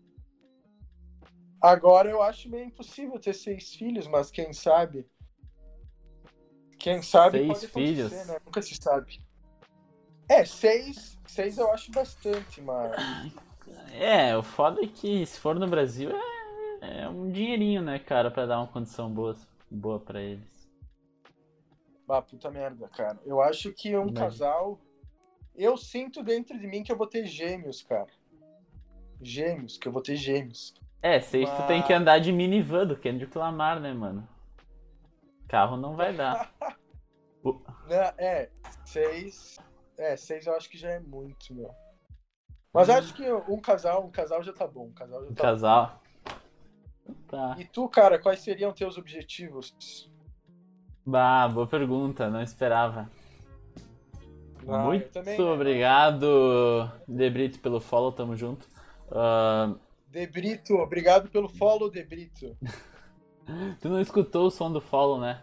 [1.61, 5.07] Agora eu acho meio impossível ter seis filhos, mas quem sabe?
[6.78, 8.26] Quem sabe Seis pode acontecer, filhos?
[8.26, 8.39] né?
[8.45, 9.20] Nunca se sabe.
[10.26, 12.93] É, seis, seis eu acho bastante, mas
[13.93, 16.11] É, o foda é que se for no Brasil
[16.81, 19.37] é, é um dinheirinho, né, cara, pra dar uma condição boa,
[19.71, 20.68] boa pra eles.
[22.09, 23.18] ah, puta merda, cara.
[23.25, 24.81] Eu acho que um casal
[25.55, 28.09] eu sinto dentro de mim que eu vou ter gêmeos, cara.
[29.23, 30.75] Gêmeos, que eu vou ter gêmeos.
[31.03, 34.27] É, seis tu tem que andar de minivan do Kendrick Lamar, né, mano?
[35.49, 36.53] Carro não vai dar.
[37.43, 38.51] O- Né, É,
[38.85, 39.57] seis.
[39.97, 41.71] É, seis eu acho que já é muito, meu.
[42.73, 44.87] Mas acho que um casal, um casal já tá bom.
[44.89, 46.00] Um casal já Um tá casal.
[47.29, 47.57] Tá.
[47.59, 50.11] E tu, cara, quais seriam teus objetivos?
[51.05, 53.11] Bah, boa pergunta, não esperava.
[54.69, 55.45] Ah, Muito também, né?
[55.45, 58.67] obrigado, Debrito, pelo follow, tamo junto.
[59.11, 59.75] Ah,
[60.09, 62.57] Debrito, obrigado pelo follow, Debrito.
[63.81, 65.43] tu não escutou o som do follow, né?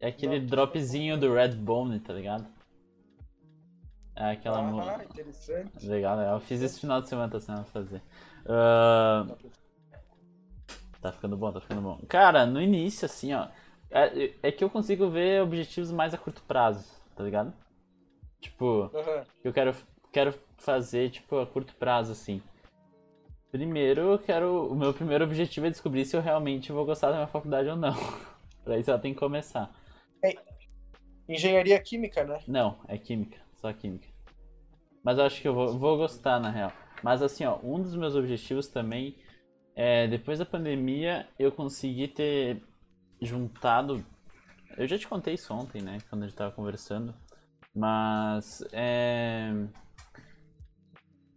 [0.00, 0.46] É aquele Não.
[0.46, 2.46] dropzinho do Redbone, tá ligado?
[4.16, 5.04] É aquela Ah, música.
[5.04, 5.86] interessante.
[5.86, 6.34] Legal, legal.
[6.34, 8.02] Eu fiz esse final de semana, tá sendo fazer.
[8.44, 9.24] Ah,
[11.02, 12.00] tá ficando bom, tá ficando bom.
[12.08, 13.48] Cara, no início, assim, ó.
[13.90, 17.52] É, é que eu consigo ver objetivos mais a curto prazo, tá ligado?
[18.40, 18.90] Tipo,
[19.42, 19.74] que eu quero,
[20.10, 22.40] quero fazer, tipo, a curto prazo, assim.
[23.50, 24.68] Primeiro, eu quero.
[24.68, 27.76] O meu primeiro objetivo é descobrir se eu realmente vou gostar da minha faculdade ou
[27.76, 27.94] não.
[28.64, 29.70] pra isso ela tem que começar.
[30.24, 30.34] É
[31.28, 32.40] engenharia química, né?
[32.46, 34.08] Não, é química, só química.
[35.04, 36.72] Mas eu acho que eu vou, vou gostar, na real.
[37.02, 39.16] Mas assim, ó, um dos meus objetivos também
[39.74, 42.62] é, depois da pandemia, eu consegui ter
[43.20, 44.04] juntado.
[44.76, 45.98] Eu já te contei isso ontem, né?
[46.08, 47.14] Quando a gente tava conversando.
[47.74, 49.50] Mas é.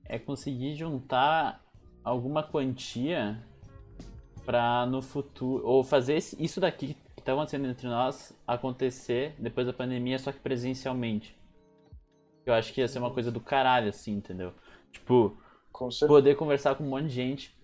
[0.07, 1.63] É conseguir juntar
[2.03, 3.41] alguma quantia
[4.45, 5.65] para no futuro.
[5.65, 10.39] Ou fazer isso daqui que tá acontecendo entre nós acontecer depois da pandemia, só que
[10.39, 11.35] presencialmente.
[12.45, 14.53] Eu acho que ia ser uma coisa do caralho, assim, entendeu?
[14.91, 15.35] Tipo,
[16.07, 17.55] poder conversar com um monte de gente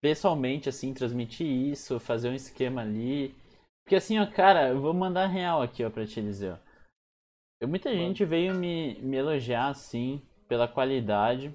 [0.00, 3.34] pessoalmente, assim, transmitir isso, fazer um esquema ali.
[3.84, 6.68] Porque assim, ó, cara, eu vou mandar real aqui, ó, pra te dizer, ó.
[7.60, 8.00] Eu, muita Mano.
[8.00, 11.52] gente veio me, me elogiar, assim, pela qualidade.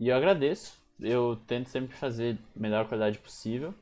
[0.00, 0.78] E eu agradeço.
[0.98, 3.74] Eu tento sempre fazer a melhor qualidade possível.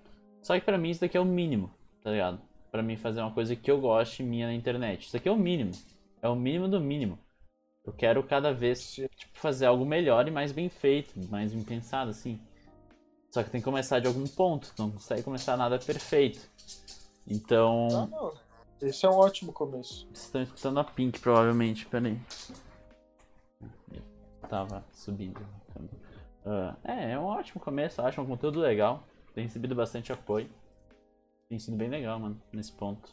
[0.42, 1.70] Só que pra mim isso daqui é o mínimo,
[2.02, 2.40] tá ligado?
[2.70, 5.06] Pra mim fazer uma coisa que eu goste minha na internet.
[5.06, 5.70] Isso aqui é o mínimo.
[6.20, 7.18] É o mínimo do mínimo.
[7.84, 12.10] Eu quero cada vez tipo, fazer algo melhor e mais bem feito, mais bem pensado,
[12.10, 12.40] assim.
[13.34, 16.48] Só que tem que começar de algum ponto, não consegue começar nada perfeito.
[17.26, 17.88] Então.
[17.90, 18.32] Ah, não.
[18.80, 20.06] Esse é um ótimo começo.
[20.12, 22.16] Vocês estão escutando a Pink, provavelmente, peraí.
[24.48, 25.40] tava subindo.
[26.46, 29.02] Uh, é, é um ótimo começo, acho um conteúdo legal.
[29.34, 30.48] Tem recebido bastante apoio.
[31.48, 33.10] Tem sido bem legal, mano, nesse ponto.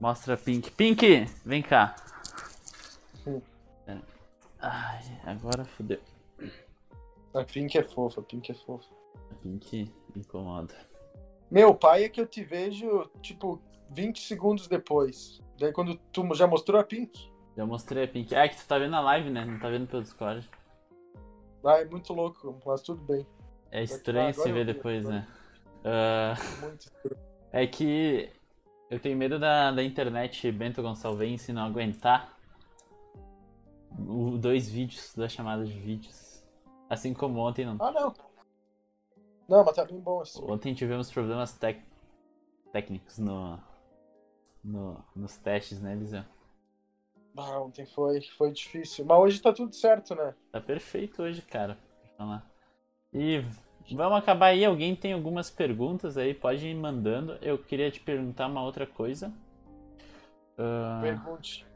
[0.00, 0.72] Mostra a Pink.
[0.72, 1.94] Pink, vem cá.
[3.86, 3.98] É.
[4.58, 6.00] Ai, agora fodeu.
[7.34, 8.88] A Pink é fofa, a Pink é fofa.
[9.30, 10.74] A Pink incomoda.
[11.50, 13.60] Meu pai é que eu te vejo, tipo,
[13.90, 15.40] 20 segundos depois.
[15.58, 17.30] Daí quando tu já mostrou a Pink?
[17.56, 18.34] Já mostrei a Pink.
[18.34, 19.44] É que tu tá vendo na live, né?
[19.44, 20.48] Não tá vendo pelo Discord.
[21.64, 23.26] Ah, é muito louco, mas tudo bem.
[23.70, 25.26] É estranho se ver depois, né?
[25.80, 26.60] Uh...
[26.66, 27.28] Muito estranho.
[27.52, 28.30] É que
[28.90, 32.38] eu tenho medo da, da internet Bento Gonçalves não aguentar
[33.98, 36.27] o, dois vídeos, duas chamadas de vídeos.
[36.88, 37.76] Assim como ontem não.
[37.80, 38.14] Ah, não.
[39.48, 40.42] Não, mas tá bem bom assim.
[40.42, 41.82] Ontem tivemos problemas tec...
[42.72, 43.58] técnicos no...
[44.62, 45.02] no...
[45.14, 46.22] nos testes, né, Eliseu?
[47.36, 49.04] Ah, ontem foi, foi difícil.
[49.04, 50.34] Mas hoje tá tudo certo, né?
[50.50, 51.78] Tá perfeito hoje, cara.
[52.18, 52.42] Vamos lá.
[53.12, 53.42] E
[53.94, 54.64] vamos acabar aí.
[54.64, 56.34] Alguém tem algumas perguntas aí?
[56.34, 57.34] Pode ir mandando.
[57.40, 59.32] Eu queria te perguntar uma outra coisa.
[60.58, 61.00] Uh...
[61.00, 61.66] Pergunte.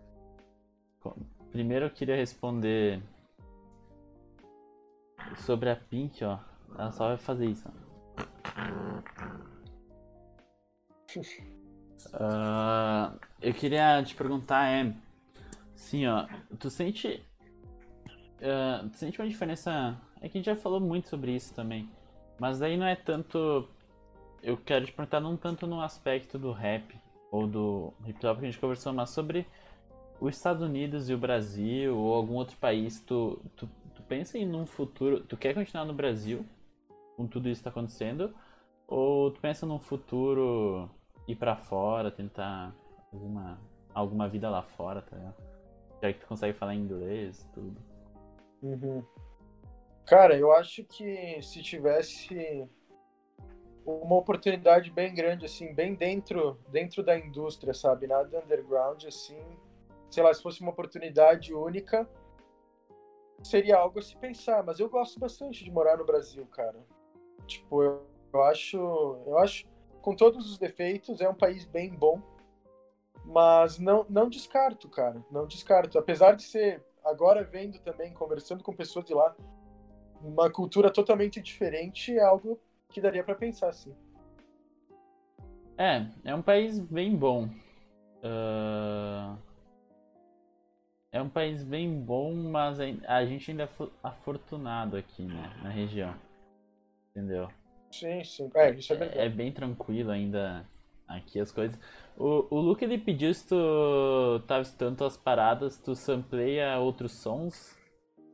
[1.50, 3.02] Primeiro eu queria responder
[5.38, 6.38] sobre a Pink, ó.
[6.78, 7.68] Ela só vai fazer isso.
[12.14, 14.94] Uh, eu queria te perguntar é
[15.74, 16.26] sim ó
[16.58, 17.22] tu sente
[18.40, 21.88] uh, tu sente uma diferença é que a gente já falou muito sobre isso também
[22.40, 23.68] mas daí não é tanto
[24.42, 26.98] eu quero te perguntar não tanto no aspecto do rap
[27.30, 29.46] ou do hip hop que a gente conversou mas sobre
[30.18, 33.68] os Estados Unidos e o Brasil ou algum outro país tu, tu
[34.12, 35.24] pensa em num futuro.
[35.24, 36.44] Tu quer continuar no Brasil
[37.16, 38.34] com tudo isso que tá acontecendo?
[38.86, 40.90] Ou tu pensa num futuro
[41.26, 42.74] ir para fora, tentar
[43.10, 43.58] alguma,
[43.94, 45.34] alguma vida lá fora, tá?
[46.02, 47.80] Já que tu consegue falar inglês tudo.
[48.62, 49.02] Uhum.
[50.04, 52.68] Cara, eu acho que se tivesse
[53.86, 58.06] uma oportunidade bem grande, assim, bem dentro, dentro da indústria, sabe?
[58.06, 59.40] Nada underground, assim.
[60.10, 62.06] Sei lá, se fosse uma oportunidade única,
[63.42, 66.78] seria algo a se pensar, mas eu gosto bastante de morar no Brasil, cara.
[67.46, 68.76] Tipo, eu, eu acho,
[69.26, 69.66] eu acho,
[70.00, 72.22] com todos os defeitos, é um país bem bom,
[73.24, 75.98] mas não, não descarto, cara, não descarto.
[75.98, 79.34] Apesar de ser, agora vendo também, conversando com pessoas de lá,
[80.20, 83.94] uma cultura totalmente diferente, é algo que daria para pensar, sim.
[85.76, 87.48] É, é um país bem bom.
[88.22, 89.51] Uh
[91.12, 93.68] é um país bem bom, mas a gente ainda é
[94.02, 95.52] afortunado aqui, né?
[95.62, 96.14] Na região.
[97.10, 97.48] Entendeu?
[97.90, 98.50] Sim, sim.
[98.54, 99.20] É, isso é, verdade.
[99.20, 100.66] é, é bem tranquilo ainda
[101.06, 101.78] aqui as coisas.
[102.16, 107.76] O, o Luke ele pediu se tu tava escutando as paradas, tu sampleia outros sons.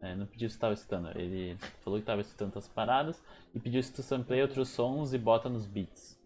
[0.00, 3.20] É, não pediu se tava escutando, ele falou que tava escutando as paradas
[3.52, 6.17] e pediu se tu sampleia outros sons e bota nos beats.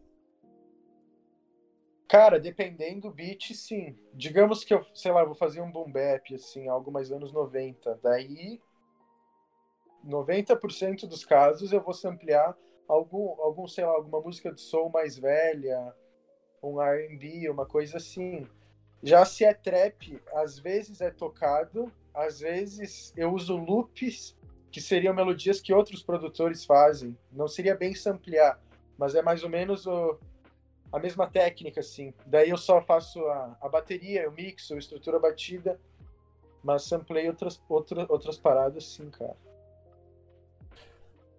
[2.12, 3.96] Cara, dependendo do beat, sim.
[4.12, 7.98] Digamos que eu, sei lá, vou fazer um boom bap, assim, algo mais anos 90.
[8.02, 8.60] Daí,
[10.04, 12.54] 90% dos casos eu vou samplear
[12.86, 15.94] algum, algum, sei lá, alguma música de soul mais velha,
[16.62, 18.46] um R&B, uma coisa assim.
[19.02, 24.36] Já se é trap, às vezes é tocado, às vezes eu uso loops
[24.70, 27.16] que seriam melodias que outros produtores fazem.
[27.32, 28.60] Não seria bem samplear,
[28.98, 30.18] mas é mais ou menos o,
[30.93, 32.12] a mesma técnica, assim.
[32.26, 35.80] Daí eu só faço a, a bateria, eu mixo, a estrutura batida,
[36.62, 39.36] mas samplei outras, outra, outras paradas, sim, cara.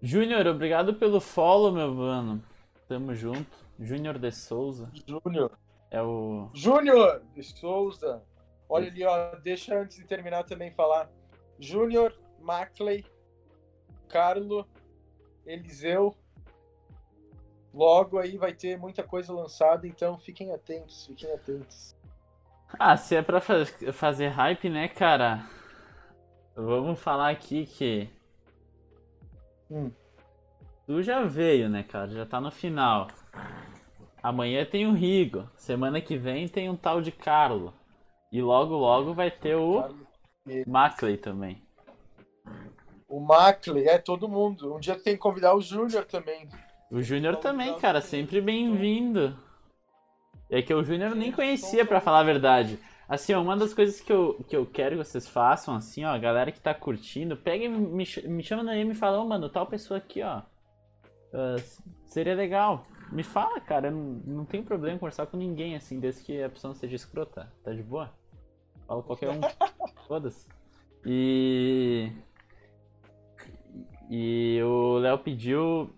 [0.02, 2.44] Júnior, obrigado pelo follow, meu mano.
[2.90, 3.48] Tamo junto.
[3.80, 4.92] Júnior de Souza.
[5.08, 5.58] Júnior.
[5.90, 6.50] É o.
[6.54, 8.22] Júnior de Souza.
[8.68, 9.36] Olha ali, ó.
[9.36, 11.10] Deixa antes de terminar também falar.
[11.58, 13.06] Júnior, Macley,
[14.10, 14.68] Carlo,
[15.46, 16.14] Eliseu.
[17.74, 21.96] Logo aí vai ter muita coisa lançada, então fiquem atentos, fiquem atentos.
[22.78, 25.48] Ah, se é pra fazer hype, né, cara?
[26.56, 28.10] Vamos falar aqui que.
[29.72, 29.92] Hum.
[30.86, 32.10] Tu já veio, né, cara?
[32.10, 33.08] Já tá no final.
[34.22, 35.50] Amanhã tem o Rigo.
[35.56, 37.74] Semana que vem tem um tal de Carlo.
[38.32, 39.84] E logo, logo vai ter o
[40.68, 41.62] Macley também.
[43.08, 44.76] O Macley, é todo mundo.
[44.76, 46.50] Um dia tem que convidar o Júnior também.
[46.94, 49.36] O Júnior também, cara, sempre bem-vindo.
[50.48, 52.78] É que o Júnior nem conhecia, para falar a verdade.
[53.10, 56.10] Assim, ó, uma das coisas que eu, que eu quero que vocês façam, assim, ó,
[56.10, 59.50] a galera que tá curtindo, pega e me, me chama na e fala, oh, mano,
[59.50, 60.44] tal pessoa aqui, ó.
[61.34, 61.60] Uh,
[62.06, 62.84] seria legal.
[63.12, 66.76] Me fala, cara, não, não tem problema conversar com ninguém, assim, desde que a pessoa
[66.76, 67.52] não seja escrota.
[67.64, 68.14] Tá de boa?
[68.86, 69.42] Fala qualquer um.
[70.08, 70.48] Foda-se.
[71.04, 72.12] E.
[74.12, 75.92] E o Léo pediu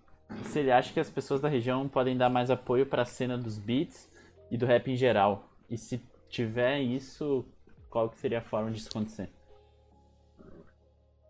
[0.44, 3.38] se ele acha que as pessoas da região podem dar mais apoio para a cena
[3.38, 4.10] dos beats
[4.50, 5.50] e do rap em geral.
[5.70, 7.46] E se tiver isso,
[7.90, 9.30] qual que seria a forma disso acontecer?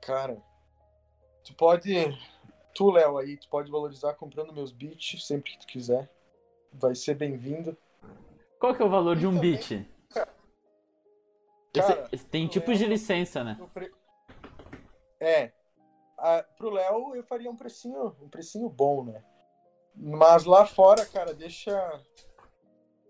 [0.02, 0.38] Cara,
[1.44, 1.94] tu pode.
[2.74, 6.10] Tu, Léo, aí, tu pode valorizar comprando meus beats sempre que tu quiser.
[6.74, 7.78] Vai ser bem-vindo.
[8.60, 9.86] Qual que é o valor de um beat?
[11.74, 13.58] Cara, Esse, tem tipos de licença, né?
[15.20, 15.52] É.
[16.58, 19.24] Pro Léo eu faria um precinho, um precinho bom, né?
[19.96, 22.02] Mas lá fora, cara, deixa.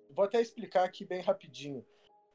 [0.10, 1.86] Vou até explicar aqui bem rapidinho.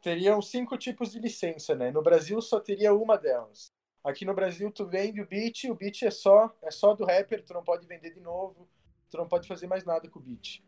[0.02, 1.90] Teriam cinco tipos de licença, né?
[1.90, 3.72] No Brasil só teria uma delas.
[4.02, 7.44] Aqui no Brasil tu vende o beat, o beat é só é só do rapper,
[7.44, 8.66] tu não pode vender de novo,
[9.10, 10.64] tu não pode fazer mais nada com o beat.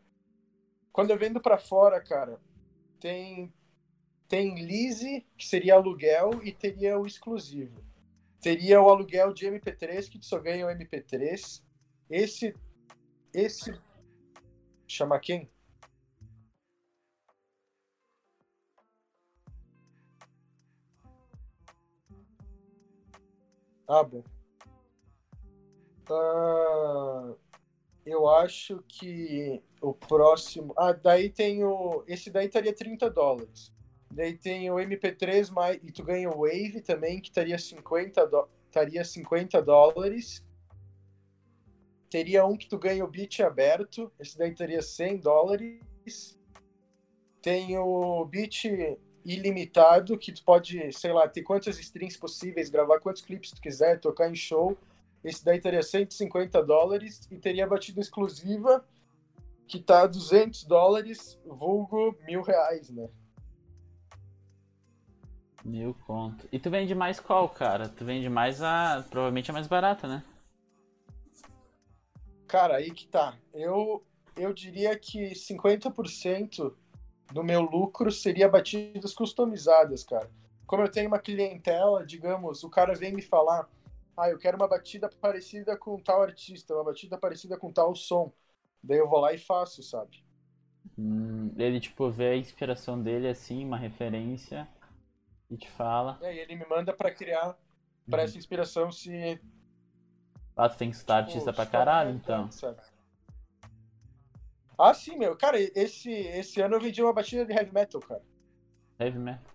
[0.91, 2.39] Quando eu vendo para fora, cara,
[2.99, 3.51] tem
[4.27, 7.83] tem lease, que seria aluguel, e teria o exclusivo.
[8.43, 11.63] Teria o aluguel de MP3, que só ganha o MP3.
[12.09, 12.53] Esse.
[13.33, 13.73] Esse.
[14.85, 15.49] Chama quem?
[23.87, 24.23] Ah, bom.
[26.09, 27.37] Uh,
[28.05, 30.73] eu acho que o próximo.
[30.77, 32.03] Ah, daí tem o.
[32.07, 33.71] Esse daí estaria 30 dólares.
[34.13, 38.47] Daí tem o MP3 mais, e tu ganha o Wave também, que estaria 50, do,
[38.67, 40.45] estaria 50 dólares.
[42.11, 46.39] Teria um que tu ganha o beat aberto, esse daí teria 100 dólares.
[47.41, 48.65] Tem o beat
[49.25, 53.99] ilimitado, que tu pode, sei lá, ter quantas strings possíveis, gravar quantos clipes tu quiser,
[53.99, 54.77] tocar em show.
[55.23, 57.27] Esse daí teria 150 dólares.
[57.31, 58.85] E teria batida exclusiva,
[59.67, 63.09] que tá 200 dólares, vulgo mil reais, né?
[65.63, 66.47] Mil conto.
[66.51, 67.87] E tu vende mais qual, cara?
[67.87, 69.03] Tu vende mais a.
[69.09, 70.23] Provavelmente a mais barata, né?
[72.47, 73.37] Cara, aí que tá.
[73.53, 74.03] Eu,
[74.35, 76.75] eu diria que 50%
[77.31, 80.29] do meu lucro seria batidas customizadas, cara.
[80.67, 83.69] Como eu tenho uma clientela, digamos, o cara vem me falar:
[84.17, 88.31] ah, eu quero uma batida parecida com tal artista, uma batida parecida com tal som.
[88.83, 90.23] Daí eu vou lá e faço, sabe?
[90.97, 94.67] Hum, ele, tipo, vê a inspiração dele assim, uma referência
[95.53, 96.17] e te fala.
[96.21, 97.57] É, e ele me manda para criar,
[98.09, 98.25] para uhum.
[98.25, 99.39] essa inspiração se.
[100.55, 102.51] Ah, tu tem que estudar tipo, artista pra caralho, então.
[102.51, 102.81] Sabe?
[104.77, 105.35] Ah, sim, meu.
[105.37, 108.23] Cara, esse, esse ano eu vendi uma batida de heavy metal, cara.
[108.99, 109.53] Heavy metal?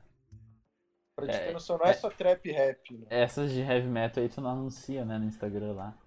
[1.15, 2.97] Pra é, ter noção, não é, é só trap rap.
[2.97, 3.07] Né?
[3.11, 5.99] Essas de heavy metal aí tu não anuncia, né, no Instagram lá.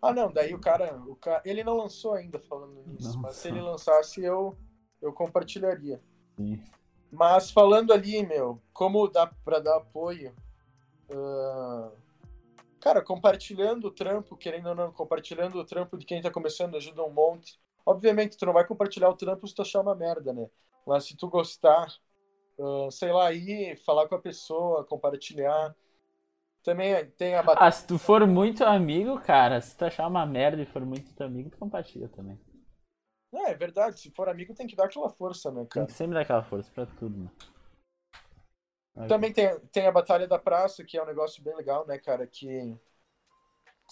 [0.00, 1.42] Ah, não, daí o cara, o cara.
[1.44, 4.56] Ele não lançou ainda falando nisso, não, mas se ele lançasse, eu,
[5.00, 6.00] eu compartilharia.
[6.36, 6.62] Sim.
[7.14, 10.34] Mas falando ali, meu, como dá para dar apoio?
[11.08, 11.92] Uh,
[12.80, 17.04] cara, compartilhando o trampo, querendo ou não, compartilhando o trampo de quem tá começando ajuda
[17.04, 17.60] um monte.
[17.86, 20.48] Obviamente, tu não vai compartilhar o trampo se tu achar uma merda, né?
[20.84, 21.94] Mas se tu gostar,
[22.58, 25.72] uh, sei lá, ir falar com a pessoa, compartilhar.
[26.64, 27.68] Também tem a batalha.
[27.68, 31.22] Ah, se tu for muito amigo, cara, se tu achar uma merda e for muito
[31.22, 32.40] amigo, tu compartilha também.
[33.34, 34.00] É, é verdade.
[34.00, 35.86] Se for amigo, tem que dar aquela força, né, cara?
[35.86, 37.30] Tem que sempre dar aquela força pra tudo, né?
[39.08, 42.26] Também tem, tem a Batalha da Praça, que é um negócio bem legal, né, cara?
[42.28, 42.76] Que,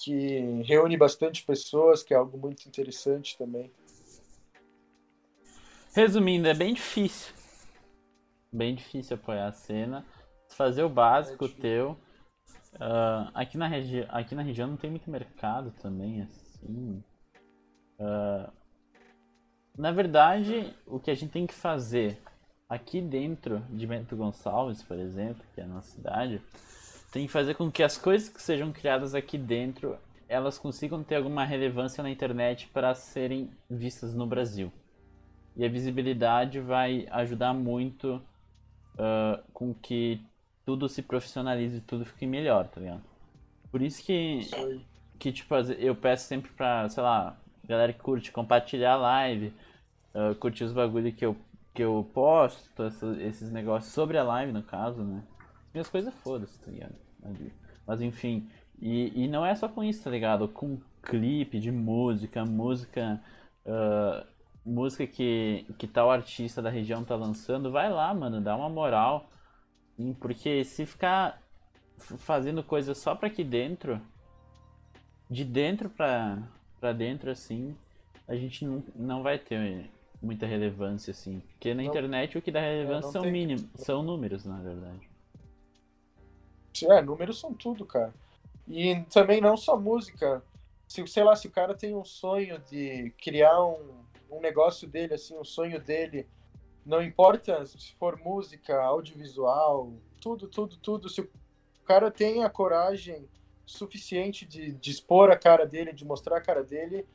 [0.00, 3.72] que reúne bastante pessoas, que é algo muito interessante também.
[5.92, 7.34] Resumindo, é bem difícil.
[8.52, 10.06] Bem difícil apoiar a cena.
[10.50, 11.98] Fazer o básico é teu.
[12.74, 17.02] Uh, aqui, na regi aqui na região não tem muito mercado também, assim.
[17.98, 18.61] Uh,
[19.76, 22.18] na verdade, o que a gente tem que fazer
[22.68, 26.40] aqui dentro de Bento Gonçalves, por exemplo, que é a nossa cidade,
[27.10, 29.98] tem que fazer com que as coisas que sejam criadas aqui dentro
[30.32, 34.72] elas consigam ter alguma relevância na internet para serem vistas no Brasil.
[35.54, 38.14] E a visibilidade vai ajudar muito
[38.94, 40.24] uh, com que
[40.64, 43.02] tudo se profissionalize e tudo fique melhor, tá ligado?
[43.70, 44.40] Por isso que,
[45.18, 47.36] que tipo, eu peço sempre pra, sei lá,
[47.66, 49.52] galera que curte compartilhar a live,
[50.14, 51.36] uh, curtir os bagulho que eu,
[51.74, 52.84] que eu posto,
[53.20, 55.22] esses negócios sobre a live, no caso, né?
[55.72, 56.94] Minhas coisas foda-se, tá ligado?
[57.86, 58.48] Mas enfim,
[58.80, 60.48] e, e não é só com isso, tá ligado?
[60.48, 63.20] Com clipe de música, música.
[63.64, 64.26] Uh,
[64.64, 69.28] música que, que tal artista da região tá lançando, vai lá, mano, dá uma moral.
[70.20, 71.40] Porque se ficar
[71.98, 74.00] fazendo coisa só pra aqui dentro,
[75.30, 76.38] de dentro pra,
[76.82, 77.76] pra dentro, assim,
[78.26, 79.88] a gente não, não vai ter
[80.20, 81.40] muita relevância, assim.
[81.52, 83.30] Porque na não, internet o que dá relevância são tem...
[83.30, 85.08] mínimos, são números, na verdade.
[86.90, 88.12] É, números são tudo, cara.
[88.66, 90.42] E também não só música.
[90.88, 95.14] Se, sei lá, se o cara tem um sonho de criar um, um negócio dele,
[95.14, 96.26] assim, um sonho dele,
[96.84, 101.08] não importa se for música, audiovisual, tudo, tudo, tudo.
[101.08, 101.30] Se o
[101.84, 103.28] cara tem a coragem
[103.72, 107.06] suficiente de, de expor a cara dele, de mostrar a cara dele,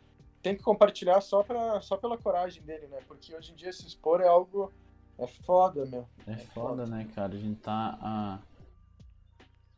[0.42, 3.00] tem que compartilhar só, pra, só pela coragem dele, né?
[3.08, 4.72] Porque hoje em dia se expor é algo.
[5.18, 6.08] É foda, meu.
[6.28, 7.34] É, é foda, foda, né, cara?
[7.34, 8.40] A gente tá a.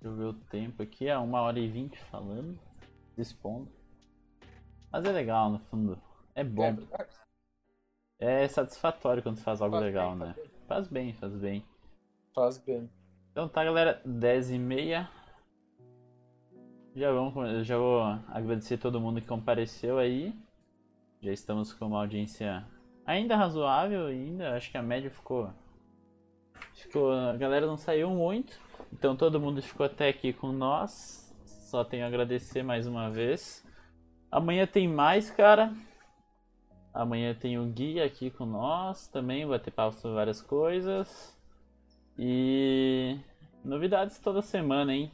[0.01, 2.57] Deixa eu ver o tempo aqui, é uma hora e vinte falando,
[3.17, 3.69] expondo.
[4.91, 6.01] Mas é legal, no fundo.
[6.33, 6.77] É bom.
[8.17, 10.35] É, é satisfatório quando faz algo faz legal, bem, né?
[10.67, 11.13] Faz bem.
[11.13, 11.65] faz bem,
[12.33, 12.89] faz bem.
[13.31, 15.09] Então tá, galera, 10 e meia.
[16.95, 20.33] Já, vamos, já vou agradecer todo mundo que compareceu aí.
[21.21, 22.65] Já estamos com uma audiência
[23.05, 25.51] ainda razoável, ainda acho que a média ficou.
[26.73, 27.11] Ficou.
[27.11, 28.59] A galera não saiu muito.
[28.91, 31.33] Então todo mundo ficou até aqui com nós.
[31.45, 33.63] Só tenho a agradecer mais uma vez.
[34.31, 35.71] Amanhã tem mais, cara.
[36.91, 39.45] Amanhã tem o Gui aqui com nós também.
[39.45, 41.37] Vai ter papo sobre várias coisas.
[42.17, 43.17] E
[43.63, 45.11] novidades toda semana, hein?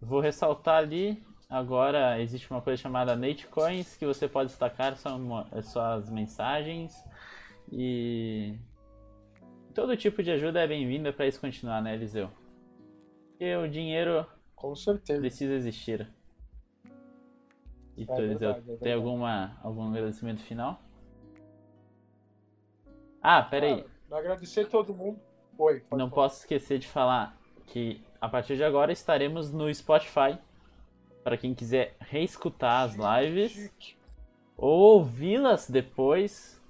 [0.00, 7.02] Vou ressaltar ali Agora existe uma coisa chamada Natecoins que você pode destacar suas mensagens
[7.72, 8.54] e
[9.74, 12.28] todo tipo de ajuda é bem-vinda para isso continuar, né, Eliseu?
[13.30, 16.12] Porque o dinheiro com certeza precisa existir.
[17.96, 20.82] E tu, é Eliseu, verdade, é tem alguma algum agradecimento final?
[23.22, 23.86] Ah, peraí.
[24.10, 25.18] Ah, agradecer todo mundo.
[25.56, 25.82] Oi.
[25.92, 26.10] Não falar.
[26.10, 30.38] posso esquecer de falar que a partir de agora estaremos no Spotify
[31.22, 33.70] para quem quiser reescutar as lives
[34.56, 36.60] ou ouvi-las depois,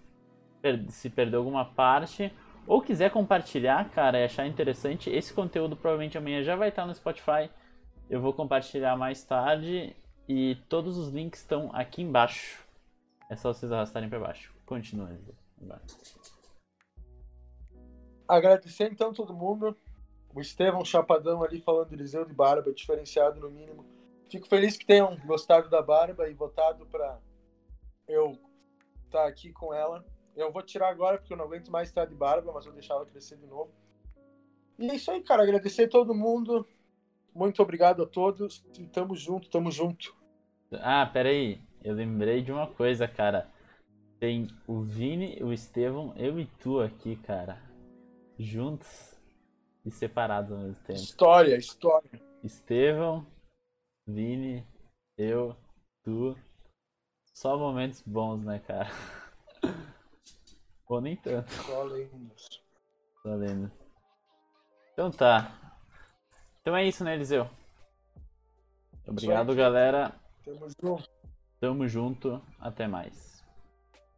[0.90, 2.30] se perdeu alguma parte,
[2.66, 6.94] ou quiser compartilhar, cara, e achar interessante, esse conteúdo provavelmente amanhã já vai estar no
[6.94, 7.48] Spotify.
[8.10, 9.96] Eu vou compartilhar mais tarde
[10.28, 12.62] e todos os links estão aqui embaixo.
[13.30, 14.52] É só vocês arrastarem para baixo.
[14.66, 15.10] Continua.
[18.28, 19.74] Agradecer então todo mundo.
[20.34, 23.84] O Estevão Chapadão ali falando Eliseu de Barba, diferenciado no mínimo.
[24.30, 27.18] Fico feliz que tenham gostado da barba e votado para
[28.06, 28.32] eu
[29.06, 30.04] estar tá aqui com ela.
[30.36, 32.94] Eu vou tirar agora porque eu não aguento mais estar de barba, mas vou deixar
[32.94, 33.70] ela crescer de novo.
[34.78, 35.42] E é isso aí, cara.
[35.42, 36.66] Agradecer a todo mundo.
[37.34, 38.64] Muito obrigado a todos.
[38.78, 40.14] E tamo junto, tamo junto.
[40.72, 41.60] Ah, peraí.
[41.82, 43.48] Eu lembrei de uma coisa, cara.
[44.20, 47.62] Tem o Vini, o Estevão, eu e tu aqui, cara.
[48.38, 49.17] Juntos
[49.84, 50.98] e separados ao mesmo tempo.
[50.98, 52.10] História, história.
[52.42, 53.26] Estevão,
[54.06, 54.66] Vini,
[55.16, 55.56] eu,
[56.02, 56.36] tu.
[57.34, 58.88] Só momentos bons, né, cara?
[60.88, 61.50] Ou nem tanto.
[61.52, 62.48] Só lendas.
[63.22, 63.70] Só lendas.
[64.92, 65.52] Então tá.
[66.60, 67.48] Então é isso, né, Eliseu?
[69.06, 70.12] Obrigado, galera.
[70.44, 71.10] Tamo junto.
[71.60, 72.42] Tamo junto.
[72.58, 73.44] Até mais.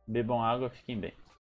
[0.07, 1.20] Bebam água, fiquem bem.